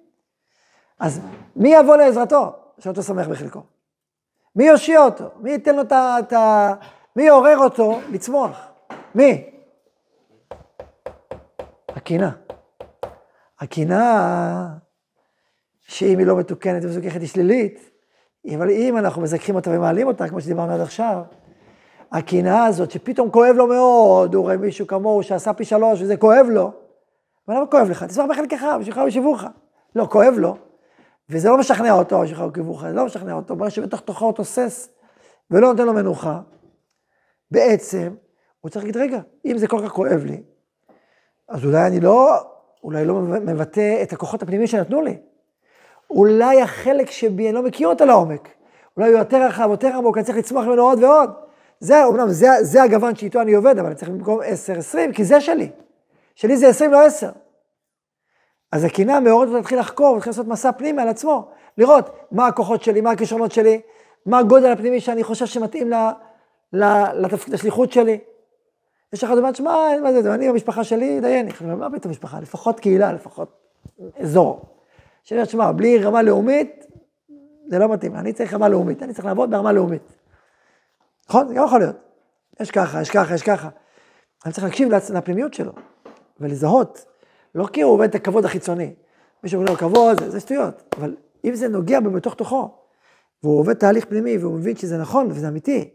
אז 0.98 1.20
מי 1.56 1.68
יבוא 1.68 1.96
לעזרתו? 1.96 2.52
שאותו 2.78 3.02
שמח 3.02 3.28
בחלקו. 3.28 3.62
מי 4.56 4.64
יושיע 4.64 5.04
אותו? 5.04 5.30
מי 5.40 5.50
ייתן 5.50 5.76
לו 5.76 5.82
את 5.82 6.32
ה... 6.32 6.74
מי 7.16 7.22
יעורר 7.22 7.58
אותו 7.58 8.00
לצמוח? 8.10 8.68
מי? 9.14 9.50
הקינה. 11.88 12.30
הקינה, 13.60 14.68
שאם 15.88 16.18
היא 16.18 16.26
לא 16.26 16.36
מתוקנת 16.36 16.84
ומזוכחת 16.84 17.20
היא 17.20 17.28
שלילית, 17.28 17.90
אבל 18.54 18.70
אם 18.70 18.96
אנחנו 18.98 19.22
מזכחים 19.22 19.54
אותה 19.54 19.70
ומעלים 19.70 20.06
אותה, 20.06 20.28
כמו 20.28 20.40
שדיברנו 20.40 20.72
עד 20.72 20.80
עכשיו, 20.80 21.22
הקנאה 22.12 22.64
הזאת, 22.64 22.90
שפתאום 22.90 23.30
כואב 23.30 23.56
לו 23.56 23.66
מאוד, 23.66 24.34
הוא 24.34 24.42
רואה 24.42 24.56
מישהו 24.56 24.86
כמוהו 24.86 25.22
שעשה 25.22 25.52
פי 25.52 25.64
שלוש 25.64 26.02
וזה 26.02 26.16
כואב 26.16 26.46
לו, 26.50 26.72
אבל 27.48 27.56
למה 27.56 27.66
כואב 27.66 27.90
לך? 27.90 28.04
תשמח 28.04 28.26
בחלקך, 28.30 28.66
בשבילך 28.80 29.00
ושיבוך. 29.06 29.44
לא, 29.96 30.06
כואב 30.10 30.34
לו, 30.36 30.56
וזה 31.30 31.48
לא 31.48 31.58
משכנע 31.58 31.92
אותו, 31.92 32.20
בשבילך 32.20 32.44
ושיבוך, 32.52 32.82
זה 32.82 32.92
לא 32.92 33.06
משכנע 33.06 33.32
אותו, 33.32 33.56
ברגע 33.56 33.70
שבתוך 33.70 34.00
תוכו 34.00 34.24
הוא 34.24 34.32
תוסס 34.32 34.88
ולא 35.50 35.68
נותן 35.68 35.86
לו 35.86 35.92
מנוחה, 35.92 36.40
בעצם 37.50 38.14
הוא 38.60 38.70
צריך 38.70 38.84
להגיד, 38.84 38.96
רגע, 38.96 39.20
אם 39.44 39.58
זה 39.58 39.68
כל 39.68 39.80
כך 39.84 39.92
כואב 39.92 40.24
לי, 40.24 40.42
אז 41.48 41.64
אולי 41.64 41.86
אני 41.86 42.00
לא, 42.00 42.36
אולי 42.82 43.04
לא 43.04 43.14
מבטא 43.20 44.02
את 44.02 44.12
הכוחות 44.12 44.42
הפנימיים 44.42 44.66
שנתנו 44.66 45.02
לי. 45.02 45.16
אולי 46.10 46.62
החלק 46.62 47.10
שבי, 47.10 47.46
אני 47.46 47.54
לא 47.54 47.62
מכיר 47.62 47.88
אותו 47.88 48.04
לעומק. 48.04 48.48
אולי 48.96 49.10
הוא 49.10 49.18
יותר 49.18 49.42
רחב, 49.42 49.68
יותר 49.70 49.96
עמוק, 49.96 50.16
אני 50.16 50.24
צריך 50.24 50.38
לצמוח 50.38 50.64
ממנו 50.64 50.82
עוד 50.82 51.02
ועוד. 51.02 51.30
זה, 51.80 52.04
אומנם, 52.04 52.28
זה, 52.28 52.48
זה 52.60 52.82
הגוון 52.82 53.16
שאיתו 53.16 53.40
אני 53.40 53.54
עובד, 53.54 53.78
אבל 53.78 53.86
אני 53.86 53.94
צריך 53.94 54.10
במקום 54.10 54.40
10, 54.44 54.78
20, 54.78 55.12
כי 55.12 55.24
זה 55.24 55.40
שלי. 55.40 55.70
שלי 56.34 56.56
זה 56.56 56.68
20, 56.68 56.92
לא 56.92 57.06
10. 57.06 57.30
אז 58.72 58.84
הקנאה 58.84 59.20
מעוררת 59.20 59.46
אותו 59.46 59.56
להתחיל 59.56 59.78
לחקור, 59.78 60.14
להתחיל 60.14 60.30
לעשות 60.30 60.46
מסע 60.46 60.72
פנימה 60.72 61.02
על 61.02 61.08
עצמו, 61.08 61.48
לראות 61.78 62.10
מה 62.32 62.46
הכוחות 62.46 62.82
שלי, 62.82 63.00
מה 63.00 63.10
הכישרונות 63.10 63.52
שלי, 63.52 63.80
מה 64.26 64.38
הגודל 64.38 64.72
הפנימי 64.72 65.00
שאני 65.00 65.24
חושב 65.24 65.46
שמתאים 65.46 65.92
לשליחות 66.72 67.92
שלי. 67.92 68.18
יש 69.12 69.24
אחד 69.24 69.38
אומר, 69.38 69.52
שמע, 69.52 69.76
מה 70.02 70.12
זה, 70.12 70.34
אני 70.34 70.48
במשפחה 70.48 70.84
שלי, 70.84 71.20
דייני. 71.20 71.50
מה 71.60 71.90
פתאום 71.90 72.10
משפחה? 72.10 72.40
לפחות 72.40 72.80
קהילה, 72.80 73.12
לפחות 73.12 73.48
אזור. 74.20 74.75
שאני 75.26 75.40
אומר, 75.40 75.50
שמע, 75.50 75.72
בלי 75.72 75.98
רמה 75.98 76.22
לאומית, 76.22 76.86
זה 77.68 77.78
לא 77.78 77.92
מתאים. 77.92 78.14
אני 78.14 78.32
צריך 78.32 78.54
רמה 78.54 78.68
לאומית, 78.68 79.02
אני 79.02 79.14
צריך 79.14 79.26
לעבוד 79.26 79.50
ברמה 79.50 79.72
לאומית. 79.72 80.12
נכון? 81.28 81.48
זה 81.48 81.54
גם 81.54 81.64
יכול 81.64 81.78
להיות. 81.78 81.96
יש 82.60 82.70
ככה, 82.70 83.00
יש 83.00 83.10
ככה, 83.10 83.34
יש 83.34 83.42
ככה. 83.42 83.68
אני 84.44 84.52
צריך 84.52 84.64
להקשיב 84.64 84.88
לפנימיות 85.14 85.54
שלו, 85.54 85.72
ולזהות. 86.40 87.04
לא 87.54 87.66
כי 87.72 87.82
הוא 87.82 87.92
עובד 87.92 88.08
את 88.08 88.14
הכבוד 88.14 88.44
החיצוני. 88.44 88.94
מישהו 89.42 89.60
אומר 89.60 89.70
לו 89.70 89.78
כבוד, 89.78 90.20
זה, 90.20 90.30
זה 90.30 90.40
שטויות. 90.40 90.94
אבל 90.98 91.16
אם 91.44 91.54
זה 91.54 91.68
נוגע 91.68 92.00
בו 92.00 92.10
בתוך 92.10 92.34
תוכו, 92.34 92.74
והוא 93.42 93.58
עובד 93.58 93.74
תהליך 93.74 94.04
פנימי, 94.04 94.38
והוא 94.38 94.54
מבין 94.54 94.76
שזה 94.76 94.98
נכון 94.98 95.26
וזה 95.30 95.48
אמיתי, 95.48 95.90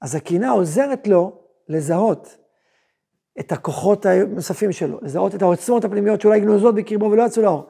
אז 0.00 0.14
הקנאה 0.14 0.50
עוזרת 0.50 1.06
לו 1.06 1.32
לזהות 1.68 2.36
את 3.40 3.52
הכוחות 3.52 4.06
הנוספים 4.06 4.72
שלו, 4.72 4.98
לזהות 5.02 5.34
את 5.34 5.42
העוצמות 5.42 5.84
הפנימיות 5.84 6.20
שאולי 6.20 6.40
גנוזות 6.40 6.74
בקרבו 6.74 7.10
ולא 7.10 7.22
יצאו 7.22 7.42
לאור. 7.42 7.68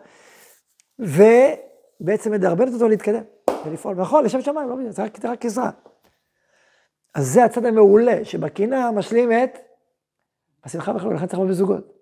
ובעצם 1.00 2.32
מדרבנת 2.32 2.74
אותו 2.74 2.88
להתקדם 2.88 3.22
ולפעול. 3.66 3.96
נכון, 3.96 4.24
לשם 4.24 4.40
שמיים, 4.40 4.68
לא 4.68 4.76
מבין, 4.76 4.90
זה 4.90 5.04
רק, 5.04 5.24
רק 5.24 5.44
עזרה. 5.44 5.70
אז 7.14 7.26
זה 7.26 7.44
הצד 7.44 7.66
המעולה, 7.66 8.24
שבקנאה 8.24 8.90
משלים 8.90 9.32
את 9.32 9.58
השמחה 10.64 10.92
בכלל, 10.92 11.14
לכן 11.14 11.26
צריך 11.26 11.38
לעבוד 11.38 11.48
בזוגות. 11.48 11.92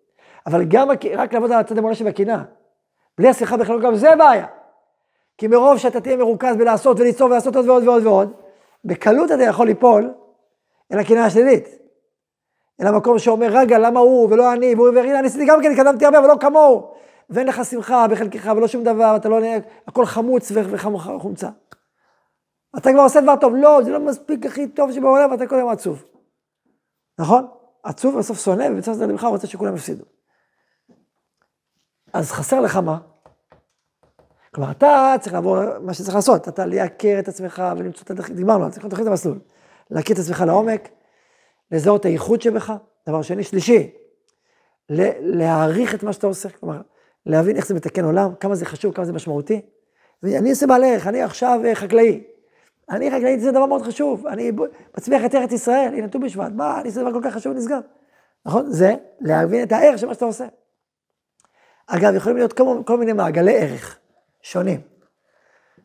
אבל 0.47 0.65
גם 0.65 0.89
רק 1.17 1.35
לעבוד 1.35 1.53
על 1.53 1.61
הצד 1.61 1.79
המעולה 1.79 1.95
שבקנאה. 1.95 2.43
בלי 3.19 3.29
השמחה 3.29 3.57
בכלל, 3.57 3.83
גם 3.83 3.95
זה 3.95 4.17
בעיה. 4.19 4.47
כי 5.39 5.47
מרוב 5.47 5.79
שאתה 5.79 6.01
תהיה 6.01 6.17
מרוכז 6.17 6.57
בלעשות 6.57 7.01
וליצור 7.01 7.31
ולעשות 7.31 7.57
עוד 7.57 7.69
ועוד 7.69 7.89
ועוד 7.89 8.07
ועוד, 8.07 8.33
בקלות 8.85 9.33
אתה 9.33 9.43
יכול 9.43 9.67
ליפול 9.67 10.15
אל 10.93 10.99
הקנאה 10.99 11.25
השלילית. 11.25 11.69
אל 12.81 12.87
המקום 12.87 13.19
שאומר, 13.19 13.47
רגע, 13.51 13.79
למה 13.79 14.01
הוא 14.01 14.29
ולא 14.31 14.53
אני, 14.53 14.75
והוא 14.75 14.89
אומר, 14.89 15.01
הנה, 15.01 15.19
אני 15.19 15.27
עשיתי 15.27 15.47
גם 15.47 15.63
כן, 15.63 15.71
התקדמתי 15.71 16.05
הרבה, 16.05 16.19
אבל 16.19 16.29
לא 16.29 16.35
כמוהו. 16.41 16.95
ואין 17.31 17.47
לך 17.47 17.65
שמחה 17.65 18.09
בחלקך 18.09 18.53
ולא 18.57 18.69
שום 18.69 18.85
דבר, 18.85 19.17
אתה 19.17 19.29
לא, 19.29 19.39
הכל 19.87 20.07
חמוץ 20.07 20.53
וחומצה. 20.55 21.49
אתה 22.77 22.93
כבר 22.93 23.03
עושה 23.03 23.21
דבר 23.21 23.37
טוב, 23.37 23.55
לא, 23.57 23.81
זה 23.85 23.91
לא 23.91 24.01
מספיק 24.01 24.47
הכי 24.47 24.69
טוב 24.69 24.93
שבעולם, 24.93 25.31
ואתה 25.31 25.47
כל 25.47 25.57
היום 25.57 25.71
עצוב. 25.71 26.05
נכון? 27.19 27.47
עצוב 27.83 28.19
בסוף 28.19 28.45
שונא, 28.45 28.69
ובצד 28.73 28.93
זה 28.93 29.07
ממך 29.07 29.25
רוצה 29.25 29.47
שכולם 29.47 29.75
יפסידו. 29.75 30.05
אז 32.13 32.33
חסר 32.33 32.61
לך 32.61 32.77
מה? 32.77 32.99
כלומר, 34.55 34.71
אתה 34.71 35.15
צריך 35.21 35.33
לעבור 35.33 35.79
מה 35.79 35.95
שצריך 35.95 36.15
לעשות, 36.15 36.49
אתה 36.49 36.67
לייקר 36.67 37.17
את 37.19 37.29
עצמך 37.29 37.63
ולמצוא 37.77 38.03
את 38.03 38.11
הדרך, 38.11 38.31
דיברנו 38.31 38.71
צריך 38.71 38.85
לתוכנית 38.85 39.09
המסלול. 39.09 39.39
להכיר 39.91 40.15
את 40.17 40.21
עצמך 40.21 40.45
לעומק, 40.47 40.89
לזהות 41.71 42.01
את 42.01 42.05
הייחוד 42.07 42.43
שבך, 42.43 42.73
דבר 43.09 43.23
שני, 43.23 43.45
שלישי, 43.45 43.91
להעריך 45.21 45.95
את 45.95 46.03
מה 46.03 46.13
שאתה 46.13 46.27
עושה, 46.27 46.49
כלומר, 46.49 46.81
להבין 47.29 47.57
איך 47.57 47.67
זה 47.67 47.75
מתקן 47.75 48.05
עולם, 48.05 48.35
כמה 48.41 48.55
זה 48.55 48.67
חשוב, 48.67 48.95
כמה 48.95 49.05
זה 49.05 49.13
משמעותי. 49.13 49.61
אני 50.25 50.51
עושה 50.51 50.67
בעל 50.67 50.85
ערך, 50.85 51.07
אני 51.07 51.23
עכשיו 51.23 51.61
אה, 51.65 51.75
חקלאי. 51.75 52.25
אני 52.91 53.11
חקלאי 53.11 53.41
זה 53.41 53.51
דבר 53.51 53.67
מאוד 53.67 53.83
חשוב, 53.83 54.27
אני 54.27 54.53
מצמיח 54.97 55.25
את 55.25 55.35
ארץ 55.35 55.53
ישראל, 55.53 55.95
הנה 55.95 56.09
ט"ו 56.09 56.19
בשבט, 56.19 56.53
מה, 56.55 56.81
אני 56.81 56.89
עושה 56.89 57.01
דבר 57.01 57.13
כל 57.13 57.21
כך 57.25 57.35
חשוב 57.35 57.53
ונסגר. 57.53 57.79
נכון? 58.47 58.71
זה 58.71 58.95
להבין 59.21 59.63
את 59.63 59.73
הערך 59.73 59.99
של 59.99 60.07
מה 60.07 60.15
שאתה 60.15 60.25
עושה. 60.25 60.47
אגב, 61.87 62.15
יכולים 62.15 62.37
להיות 62.37 62.53
כל, 62.53 62.83
כל 62.87 62.99
מיני 62.99 63.13
מעגלי 63.13 63.57
ערך 63.57 63.99
שונים. 64.43 64.81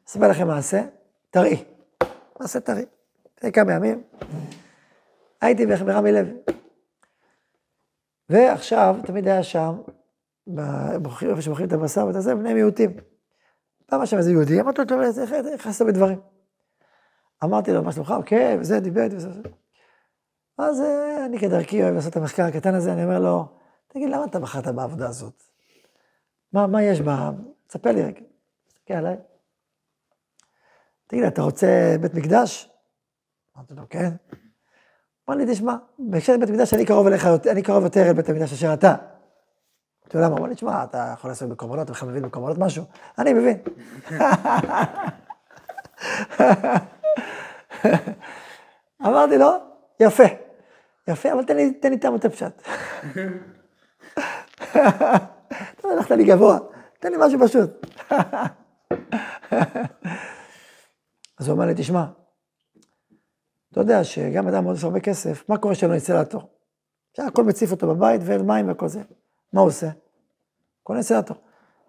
אספר 0.07 0.27
לכם 0.27 0.47
מעשה, 0.47 0.83
טרי. 1.29 1.63
מעשה 2.39 2.59
טרי. 2.59 2.85
לפני 3.38 3.51
כמה 3.51 3.73
ימים, 3.73 4.03
הייתי 5.41 5.65
ברמי 5.65 6.12
לוי. 6.12 6.31
ועכשיו, 8.29 8.95
תמיד 9.05 9.27
היה 9.27 9.43
שם, 9.43 9.75
איפה 11.29 11.41
שמוכרים 11.41 11.67
את 11.67 11.73
הבשר 11.73 12.05
ואת 12.05 12.21
זה, 12.21 12.35
בני 12.35 12.53
מיעוטים. 12.53 12.91
פעם 13.85 14.05
שם 14.05 14.17
איזה 14.17 14.31
יהודי, 14.31 14.62
אמרתי 14.62 14.81
לו, 14.89 15.01
איך 15.01 15.31
נכנסת 15.53 15.85
בדברים? 15.85 16.19
אמרתי 17.43 17.73
לו, 17.73 17.83
מה 17.83 17.91
שלומך? 17.91 18.13
כן, 18.25 18.57
וזה, 18.59 18.79
דיבר 18.79 19.03
איתי 19.03 19.15
וזה. 19.15 19.29
אז 20.57 20.81
אה, 20.81 21.25
אני 21.25 21.39
כדרכי 21.39 21.83
אוהב 21.83 21.95
לעשות 21.95 22.12
את 22.12 22.17
המחקר 22.17 22.43
הקטן 22.43 22.73
הזה, 22.75 22.93
אני 22.93 23.03
אומר 23.03 23.19
לו, 23.19 23.45
תגיד, 23.88 24.09
למה 24.09 24.25
אתה 24.25 24.39
בחרת 24.39 24.67
בעבודה 24.67 25.09
הזאת? 25.09 25.43
מה, 26.53 26.67
מה 26.67 26.83
יש 26.83 27.01
בה? 27.01 27.31
תספר 27.67 27.91
לי 27.91 28.03
רגע. 28.03 28.21
תסתכל 28.67 28.93
עליי. 28.93 29.17
תגיד, 31.07 31.23
אתה 31.23 31.41
רוצה 31.41 31.95
בית 32.01 32.13
מקדש? 32.13 32.69
אמרתי 33.57 33.73
לו, 33.73 33.83
כן. 33.89 34.09
אמר 35.29 35.38
לי, 35.38 35.45
תשמע, 35.51 35.75
בהקשר 36.00 36.33
לבית 36.33 36.50
מקדש 36.50 36.73
אני 36.73 36.85
קרוב 36.85 37.07
אליך, 37.07 37.27
אני 37.51 37.63
קרוב 37.63 37.83
יותר 37.83 38.07
אל 38.07 38.13
בית 38.13 38.29
המקדש 38.29 38.53
אשר 38.53 38.73
אתה. 38.73 38.95
אמרתי 40.15 40.17
לו, 40.17 40.22
למה? 40.24 40.38
אמר 40.38 40.48
לי, 40.48 40.55
תשמע, 40.55 40.84
אתה 40.84 41.13
יכול 41.13 41.32
לעשות 41.32 41.50
בקורבנות, 41.50 41.86
אתה 41.86 41.93
בכלל 41.93 42.10
מבין 42.10 42.24
בקורבנות 42.24 42.58
משהו? 42.58 42.84
אני 43.17 43.34
מבין. 43.34 43.58
אמרתי 49.01 49.38
לו, 49.38 49.51
יפה, 50.00 50.24
יפה, 51.08 51.34
אבל 51.34 51.46
תן 51.46 51.55
לי, 51.55 51.74
תן 51.74 51.89
לי 51.91 51.98
טעם 51.98 52.15
את 52.15 52.25
הפשט. 52.25 52.62
אתה 55.79 55.88
הלכת 55.91 56.12
לי 56.12 56.25
גבוה, 56.25 56.58
תן 57.00 57.12
לי 57.12 57.17
משהו 57.20 57.39
פשוט. 57.48 57.86
אז 61.39 61.48
הוא 61.48 61.55
אמר 61.55 61.65
לי, 61.65 61.74
תשמע, 61.77 62.05
אתה 63.72 63.82
יודע 63.82 64.03
שגם 64.03 64.48
אדם 64.48 64.63
מאוד 64.63 64.77
הרבה 64.84 65.00
כסף, 65.00 65.50
מה 65.50 65.58
קורה 65.58 65.75
שלא 65.75 65.93
יצא 65.93 66.22
לתור? 66.22 66.50
שהכל 67.17 67.43
מציף 67.43 67.72
אותו 67.72 67.88
בבית 67.88 68.22
ואין 68.25 68.41
מים 68.41 68.72
וכל 68.72 68.88
זה. 68.88 69.01
מה 69.53 69.62
הוא 69.62 69.67
עושה? 69.67 69.88
קונה 70.83 70.99
אינסטלטור. 70.99 71.37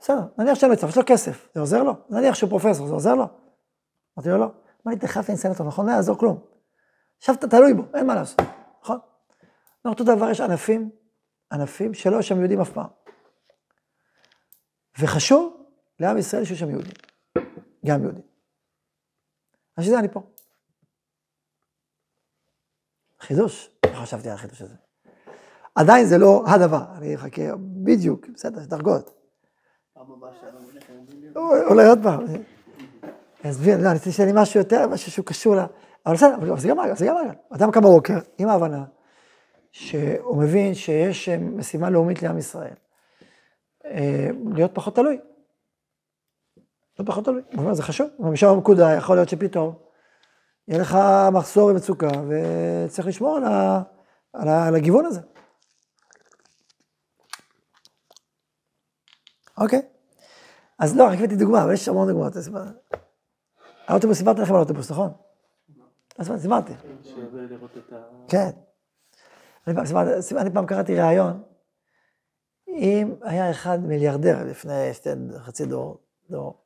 בסדר, 0.00 0.26
נניח 0.38 0.54
שאין 0.54 0.70
לו 0.70 0.88
יש 0.88 0.96
לו 0.96 1.02
כסף, 1.06 1.48
זה 1.54 1.60
עוזר 1.60 1.82
לו? 1.82 1.94
נניח 2.10 2.34
שהוא 2.34 2.50
פרופסור, 2.50 2.86
זה 2.86 2.92
עוזר 2.92 3.14
לו? 3.14 3.24
אמרתי 4.18 4.30
לו, 4.30 4.38
לא. 4.38 4.44
אמר 4.86 4.94
לי, 4.94 4.96
דחפת 4.96 5.28
אינסטלטור, 5.28 5.66
נכון? 5.66 5.86
לא 5.86 5.92
יעזור 5.92 6.18
כלום. 6.18 6.44
עכשיו 7.18 7.34
אתה 7.34 7.48
תלוי 7.48 7.74
בו, 7.74 7.82
אין 7.94 8.06
מה 8.06 8.14
לעשות, 8.14 8.40
נכון? 8.82 8.98
לא, 9.84 9.90
אותו 9.90 10.04
דבר, 10.04 10.30
יש 10.30 10.40
ענפים, 10.40 10.90
ענפים 11.52 11.94
שלא 11.94 12.18
יש 12.18 12.28
שם 12.28 12.38
יהודים 12.38 12.60
אף 12.60 12.70
פעם. 12.70 12.88
וחשוב 14.98 15.66
לעם 16.00 16.18
ישראל 16.18 16.44
שיהיו 16.44 16.58
שם 16.58 16.70
יהודים, 16.70 16.92
גם 17.86 18.02
יהודים. 18.02 18.24
אז 19.76 19.84
שזה 19.84 19.98
אני 19.98 20.08
פה. 20.08 20.22
חידוש, 23.20 23.70
לא 23.86 24.00
חשבתי 24.02 24.28
על 24.28 24.34
החידוש 24.34 24.62
הזה. 24.62 24.76
עדיין 25.74 26.06
זה 26.06 26.18
לא 26.18 26.44
הדבר, 26.46 26.84
אני 26.98 27.14
אחכה 27.14 27.42
בדיוק, 27.56 28.26
בסדר, 28.34 28.60
יש 28.60 28.66
דרגות. 28.66 29.10
אולי 31.70 31.88
עוד 31.88 31.98
פעם. 32.02 32.24
אז 33.44 33.68
לא, 33.68 33.90
אני 33.90 33.98
רוצה 34.06 34.24
לי 34.24 34.32
משהו 34.34 34.60
יותר, 34.60 34.88
משהו 34.88 35.12
שהוא 35.12 35.26
קשור 35.26 35.56
ל... 35.56 35.58
אבל 36.06 36.14
בסדר, 36.14 36.56
זה 36.56 36.68
גם 36.68 36.80
אגב, 36.80 36.96
זה 36.96 37.06
גם 37.06 37.16
אגב. 37.16 37.34
אדם 37.50 37.70
קם 37.70 37.80
בבוקר 37.80 38.18
עם 38.38 38.48
ההבנה 38.48 38.84
שהוא 39.72 40.36
מבין 40.36 40.74
שיש 40.74 41.28
משימה 41.28 41.90
לאומית 41.90 42.22
לעם 42.22 42.38
ישראל. 42.38 42.74
אה, 43.84 44.28
להיות 44.54 44.70
פחות 44.74 44.94
תלוי. 44.94 45.18
להיות 46.98 47.08
פחות 47.10 47.24
תלוי. 47.24 47.42
זה 47.72 47.82
חשוב. 47.82 48.08
במישור 48.18 48.50
המקודה 48.50 48.90
יכול 48.92 49.16
להיות 49.16 49.28
שפתאום 49.28 49.74
יהיה 50.68 50.80
לך 50.80 50.98
מחסור 51.32 51.70
ומצוקה, 51.70 52.10
וצריך 52.28 53.06
לשמור 53.06 53.38
על 54.32 54.74
הגיוון 54.76 55.06
הזה. 55.06 55.20
אוקיי? 59.58 59.82
אז 60.78 60.96
לא, 60.96 61.04
רק 61.04 61.18
הבאתי 61.18 61.36
דוגמה, 61.36 61.64
אבל 61.64 61.72
יש 61.72 61.88
המון 61.88 62.08
דוגמאות. 62.08 62.32
האוטובוס, 63.86 64.18
סיפרתי 64.18 64.40
לכם 64.40 64.52
על 64.52 64.58
האוטובוס, 64.58 64.90
נכון? 64.90 65.12
אז 66.18 66.28
מה, 66.28 66.38
סיפרתי. 66.38 66.72
כן. 68.28 68.50
אני 70.36 70.50
פעם 70.54 70.66
קראתי 70.66 70.94
ראיון, 70.94 71.42
אם 72.68 73.14
היה 73.22 73.50
אחד 73.50 73.78
מיליארדר 73.84 74.44
לפני 74.44 74.90
חצי 75.38 75.66
דור, 75.66 76.00
דור, 76.30 76.64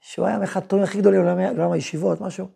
שהוא 0.00 0.26
היה 0.26 0.38
מאחד 0.38 0.62
הטובים 0.62 0.84
הכי 0.84 0.98
גדולים 0.98 1.24
לעולם 1.24 1.72
הישיבות, 1.72 2.20
משהו, 2.20 2.48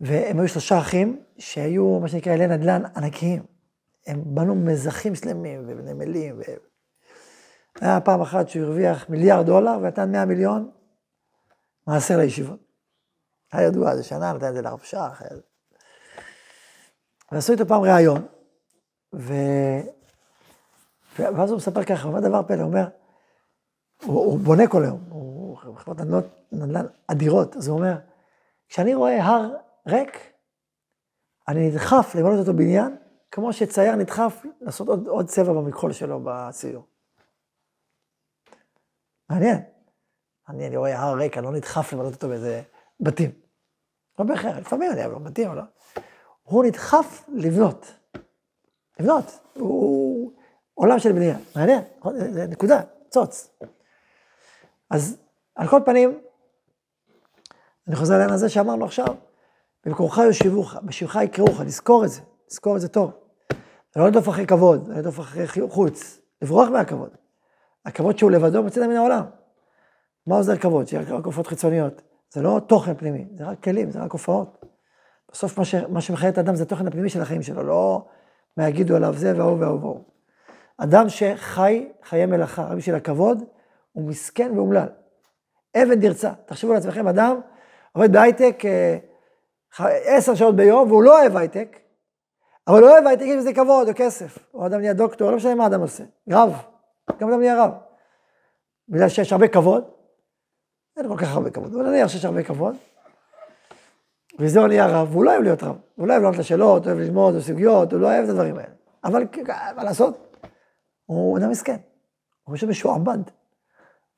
והם 0.00 0.38
היו 0.38 0.48
שלושה 0.48 0.78
אחים 0.78 1.22
שהיו, 1.38 2.00
מה 2.00 2.08
שנקרא, 2.08 2.34
אלי 2.34 2.46
נדל"ן 2.46 2.82
ענקיים. 2.96 3.42
הם 4.06 4.22
בנו 4.24 4.54
מזחים 4.54 5.14
שלמים 5.14 5.64
ונמלים. 5.66 6.38
ו... 6.38 6.42
היה 7.80 8.00
פעם 8.00 8.20
אחת 8.20 8.48
שהוא 8.48 8.64
הרוויח 8.64 9.08
מיליארד 9.08 9.46
דולר 9.46 9.78
ונתן 9.82 10.12
100 10.12 10.24
מיליון 10.24 10.70
מעשר 11.86 12.16
לישיבות. 12.16 12.60
היה 13.52 13.66
ידוע, 13.66 13.96
זה 13.96 14.02
שנה, 14.02 14.32
נתן 14.32 14.48
את 14.48 14.54
זה 14.54 14.62
לרב 14.62 14.80
שח. 14.82 15.22
ועשו 17.32 17.52
איתו 17.52 17.66
פעם 17.66 17.82
ראיון, 17.82 18.26
ו... 19.14 19.34
ואז 21.18 21.50
הוא 21.50 21.56
מספר 21.56 21.84
ככה, 21.84 22.10
מה 22.10 22.20
דבר 22.20 22.42
פלא? 22.42 22.56
הוא 22.56 22.64
אומר, 22.64 22.88
הוא, 24.02 24.24
הוא 24.24 24.38
בונה 24.38 24.68
כל 24.68 24.84
היום, 24.84 25.00
הוא 25.08 25.56
חברות 25.56 26.00
נדל"ן 26.52 26.86
אדירות, 27.06 27.56
אז 27.56 27.68
הוא 27.68 27.78
אומר, 27.78 27.96
כשאני 28.68 28.94
רואה 28.94 29.24
הר 29.24 29.54
ריק, 29.86 30.32
אני 31.48 31.68
נדחף 31.68 32.14
למנות 32.14 32.38
אותו 32.38 32.54
בניין, 32.54 32.96
כמו 33.30 33.52
שצייר 33.52 33.94
נדחף 33.94 34.44
לעשות 34.60 34.88
עוד, 34.88 35.06
עוד 35.06 35.26
צבע 35.26 35.52
במכחול 35.52 35.92
שלו 35.92 36.20
בציור. 36.24 36.86
מעניין. 39.30 39.62
אני, 40.48 40.66
אני 40.66 40.76
רואה 40.76 40.98
הר 40.98 41.14
ריק, 41.14 41.38
אני 41.38 41.46
לא 41.46 41.52
נדחף 41.52 41.92
למנות 41.92 42.14
אותו 42.14 42.28
באיזה 42.28 42.62
בתים. 43.00 43.30
לא 44.18 44.24
בהכרח, 44.24 44.56
לפעמים 44.56 44.92
אני 44.92 45.06
אוהב 45.06 45.22
בתים, 45.22 45.48
אבל 45.48 45.56
לא. 45.56 45.62
הוא 46.42 46.64
נדחף 46.64 47.24
לבנות. 47.28 47.86
לבנות. 49.00 49.38
הוא 49.54 50.32
עולם 50.74 50.98
של 50.98 51.12
בנייה. 51.12 51.36
מעניין, 51.56 51.82
נקודה, 52.48 52.80
צוץ. 53.08 53.50
אז 54.90 55.16
על 55.54 55.68
כל 55.68 55.80
פנים, 55.84 56.18
אני 57.88 57.96
חוזר 57.96 58.14
לעניין 58.14 58.34
הזה 58.34 58.48
שאמרנו 58.48 58.84
עכשיו, 58.84 59.14
במקומך 59.86 60.18
יושיבוך, 60.18 60.74
בשמך 60.82 61.18
יקראוך, 61.24 61.60
לזכור 61.60 62.04
את 62.04 62.10
זה, 62.10 62.20
לזכור 62.50 62.76
את 62.76 62.80
זה 62.80 62.88
טוב. 62.88 63.10
לא 63.96 64.04
לרדוף 64.04 64.28
אחרי 64.28 64.46
כבוד, 64.46 64.88
לא 64.88 64.94
לרדוף 64.94 65.20
אחרי 65.20 65.46
חוץ, 65.68 66.18
לברוח 66.42 66.68
מהכבוד. 66.68 67.16
הכבוד 67.86 68.18
שהוא 68.18 68.30
לבדו 68.30 68.62
מצאת 68.62 68.88
מן 68.88 68.96
העולם. 68.96 69.24
מה 70.26 70.36
עוזר 70.36 70.56
כבוד? 70.56 70.88
שיהיה 70.88 71.02
רק 71.16 71.24
הופעות 71.24 71.46
חיצוניות. 71.46 72.02
זה 72.34 72.42
לא 72.42 72.60
תוכן 72.66 72.94
פנימי, 72.94 73.26
זה 73.34 73.44
רק 73.44 73.62
כלים, 73.62 73.90
זה 73.90 74.00
רק 74.00 74.12
הופעות. 74.12 74.64
בסוף 75.32 75.58
מה, 75.58 75.64
ש... 75.64 75.74
מה 75.74 76.00
שמחיה 76.00 76.28
את 76.28 76.38
האדם 76.38 76.54
זה 76.54 76.62
התוכן 76.62 76.86
הפנימי 76.86 77.08
של 77.08 77.22
החיים 77.22 77.42
שלו, 77.42 77.62
לא 77.62 78.06
מה 78.56 78.68
יגידו 78.68 78.96
עליו 78.96 79.14
זה 79.16 79.32
והוא 79.36 79.58
והוא 79.58 79.80
והוא. 79.80 80.04
אדם 80.78 81.08
שחי 81.08 81.88
חיי 82.02 82.26
מלאכה 82.26 82.62
רק 82.62 82.76
בשביל 82.76 82.94
הכבוד, 82.94 83.44
הוא 83.92 84.08
מסכן 84.08 84.52
ואומלל. 84.56 84.88
אבן 85.76 86.00
דרצה. 86.00 86.32
תחשבו 86.46 86.72
לעצמכם, 86.72 87.08
אדם 87.08 87.40
עובד 87.92 88.12
בהייטק 88.12 88.62
אה, 88.64 88.98
עשר 90.04 90.34
שעות 90.34 90.56
ביום, 90.56 90.90
והוא 90.90 91.02
לא 91.02 91.20
אוהב 91.20 91.36
הייטק, 91.36 91.76
אבל 92.68 92.82
הוא 92.82 92.90
אוהב 92.90 93.06
הייטק, 93.06 93.24
יש 93.26 93.36
בזה 93.36 93.54
כבוד 93.54 93.88
או 93.88 93.92
כסף. 93.96 94.38
או 94.54 94.66
אדם 94.66 94.80
נהיה 94.80 94.92
דוקטור, 94.92 95.30
לא 95.30 95.36
משנה 95.36 95.54
מה 95.54 95.66
אדם 95.66 95.80
עושה. 95.80 96.04
רב, 96.30 96.62
גם 97.18 97.28
אדם 97.28 97.40
נהיה 97.40 97.64
רב. 97.64 97.70
בגלל 98.88 99.08
שיש 99.08 99.32
הרבה 99.32 99.48
כבוד, 99.48 99.84
אין 100.96 101.08
כל 101.08 101.16
כך 101.18 101.34
הרבה 101.34 101.50
כבוד, 101.50 101.74
אבל 101.74 101.90
נניח 101.90 102.08
שיש 102.08 102.24
הרבה 102.24 102.42
כבוד, 102.42 102.76
וזה 104.38 104.60
הוא 104.60 104.68
נהיה 104.68 104.86
רב, 104.86 105.08
והוא 105.10 105.24
לא 105.24 105.30
אוהב 105.30 105.42
להיות 105.42 105.62
רב. 105.62 105.76
הוא 105.94 106.06
לא 106.06 106.12
אוהב 106.12 106.22
לענות 106.22 106.38
לשאלות, 106.38 106.86
אוהב 106.86 106.98
ללמוד, 106.98 107.34
או 107.34 107.40
סוגיות, 107.40 107.92
הוא 107.92 108.00
לא 108.00 108.06
אוהב 108.06 108.24
את 108.24 108.30
הדברים 108.30 108.56
האלה. 108.58 108.74
אבל 109.04 109.24
מה 109.76 109.84
לעשות? 109.84 110.36
הוא 111.06 111.38
אדם 111.38 111.50
מסכן. 111.50 111.76
הוא 112.44 112.56
פשוט 112.56 112.68
משועבד. 112.68 113.18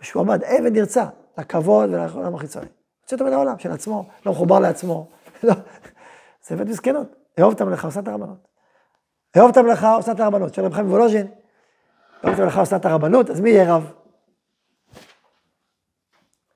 משועבד, 0.02 0.44
עבד 0.44 0.72
נרצע, 0.72 1.06
לכבוד 1.38 1.88
ולעולם 1.88 2.34
החיצוני. 2.34 2.66
יוצא 3.02 3.16
אותו 3.16 3.24
מן 3.24 3.32
העולם 3.32 3.58
של 3.58 3.72
עצמו, 3.72 4.08
לא 4.26 4.32
מחובר 4.32 4.58
לעצמו. 4.58 5.08
לא, 5.42 5.54
זה 6.46 6.54
עבד 6.54 6.68
מסכנות. 6.68 7.16
אהוב 7.40 7.54
את 7.54 7.60
המלאכה, 7.60 7.86
עושה 7.86 8.00
את 8.00 8.08
הרבנות. 8.08 8.48
אהוב 9.36 9.50
את 9.50 9.56
המלאכה, 9.56 9.94
עושה 9.94 10.12
את 10.12 10.20
הרבנות. 10.20 10.54
של 10.54 10.64
רב 10.64 10.72
חיים 10.72 10.90
וולוז'ין, 10.90 11.26
אהוב 12.24 12.34
את 12.34 12.40
המלאכה, 12.40 12.60
עושה 12.60 12.76
את 12.76 12.84
הרבנות, 12.84 13.30
אז 13.30 13.40
מי 13.40 13.50
יהיה 13.50 13.74
רב? 13.74 13.92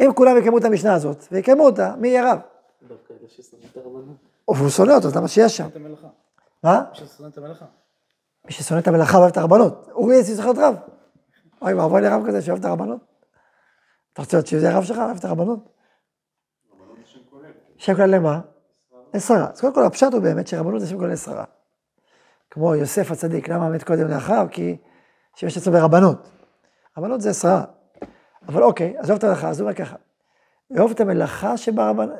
אם 0.00 0.12
כולם 0.14 0.38
יקיימו 0.38 0.58
את 0.58 0.64
המשנה 0.64 0.94
הזאת, 0.94 1.24
ויקיימו 1.32 1.64
אותה, 1.64 1.94
מי 1.96 2.08
יהיה 2.08 2.32
רב? 2.32 2.38
דווקא 2.88 3.12
אלה 3.12 3.28
ששונאים 3.28 3.68
את 3.72 3.76
הרבנות. 3.76 4.16
והוא 4.48 4.68
שונא 4.70 4.92
אותו, 4.92 5.08
אז 5.08 5.16
למה 5.16 5.28
שיש 5.28 5.56
שם? 5.56 5.68
מה? 6.62 6.84
מי 6.90 6.96
ששונא 6.96 7.28
את 7.28 7.38
המלאכה. 7.38 7.64
מי 8.44 8.52
ששונא 8.52 8.80
את 8.80 8.88
המלאכה 8.88 9.16
ואוהב 9.16 9.30
את 9.30 9.36
הרבנות. 9.36 9.88
הוא 9.92 10.12
יהיה 10.12 10.24
צריך 10.24 10.40
להיות 10.40 10.58
רב. 10.58 10.76
אוי 11.62 11.74
ואבוי 11.74 12.00
לרב 12.00 12.26
כזה 12.26 12.42
שאוהב 12.42 12.58
את 12.58 12.64
הרבנות. 12.64 13.00
אתה 14.12 14.22
רוצה 14.22 14.36
להיות 14.36 14.46
שזה 14.46 14.70
הרב 14.70 14.84
שלך, 14.84 14.98
אוהב 14.98 15.16
את 15.16 15.24
הרבנות? 15.24 15.68
שם 17.76 17.94
כולל 17.94 18.14
למה? 18.14 18.40
לשררה. 19.14 19.50
אז 19.50 19.60
קודם 19.60 19.74
כל 19.74 19.84
הפשט 19.84 20.12
הוא 20.12 20.22
באמת 20.22 20.48
שרבנות 20.48 20.80
זה 20.80 20.86
שם 20.86 20.98
כולל 20.98 21.12
לשררה. 21.12 21.44
כמו 22.50 22.74
יוסף 22.74 23.10
הצדיק, 23.10 23.48
למה 23.48 23.68
מת 23.68 23.82
קודם 23.82 24.08
לאחריו? 24.08 24.46
כי 24.50 24.76
שימש 25.36 25.56
עצמו 25.56 25.72
ברבנות. 25.72 26.28
רבנות 26.98 27.20
זה 27.20 27.32
שררה. 27.32 27.64
אבל 28.48 28.62
אוקיי, 28.62 28.94
עזוב 28.98 29.16
את 29.16 29.24
המלאכה, 29.24 29.48
אז 29.48 29.60
הוא 29.60 29.68
אומר 29.68 29.76
ככה. 29.76 29.96
אהוב 30.78 30.90
את 30.90 31.00
המלאכה 31.00 31.56
שברבנות, 31.56 32.16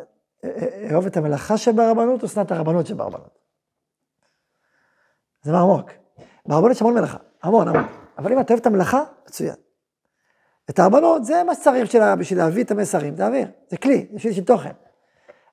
אהוב 0.92 1.06
את 1.06 1.16
המלאכה 1.16 1.56
שברבנות 1.56 2.22
או 2.22 2.28
שנא 2.28 2.42
את 2.42 2.52
הרבנות 2.52 2.86
שברבנות? 2.86 3.38
זה 5.42 5.52
מה 5.52 5.60
עמוק. 5.60 5.90
ברבנות 6.46 6.70
יש 6.70 6.80
המון 6.80 6.94
מלאכה, 6.94 7.18
המון, 7.42 7.68
המון. 7.68 7.84
אבל 8.18 8.32
אם 8.32 8.40
אתה 8.40 8.52
אוהב 8.52 8.60
את 8.60 8.66
המלאכה, 8.66 9.02
מצוין. 9.26 9.54
את 10.70 10.78
הרבנות 10.78 11.24
זה 11.24 11.42
מה 11.44 11.54
שצריך 11.54 11.88
בשביל, 11.88 12.14
בשביל 12.14 12.38
להביא 12.38 12.64
את 12.64 12.70
המסרים, 12.70 13.16
תעביר. 13.16 13.46
זה 13.68 13.76
כלי, 13.76 14.06
זה 14.10 14.16
בשביל 14.16 14.44
תוכן. 14.44 14.72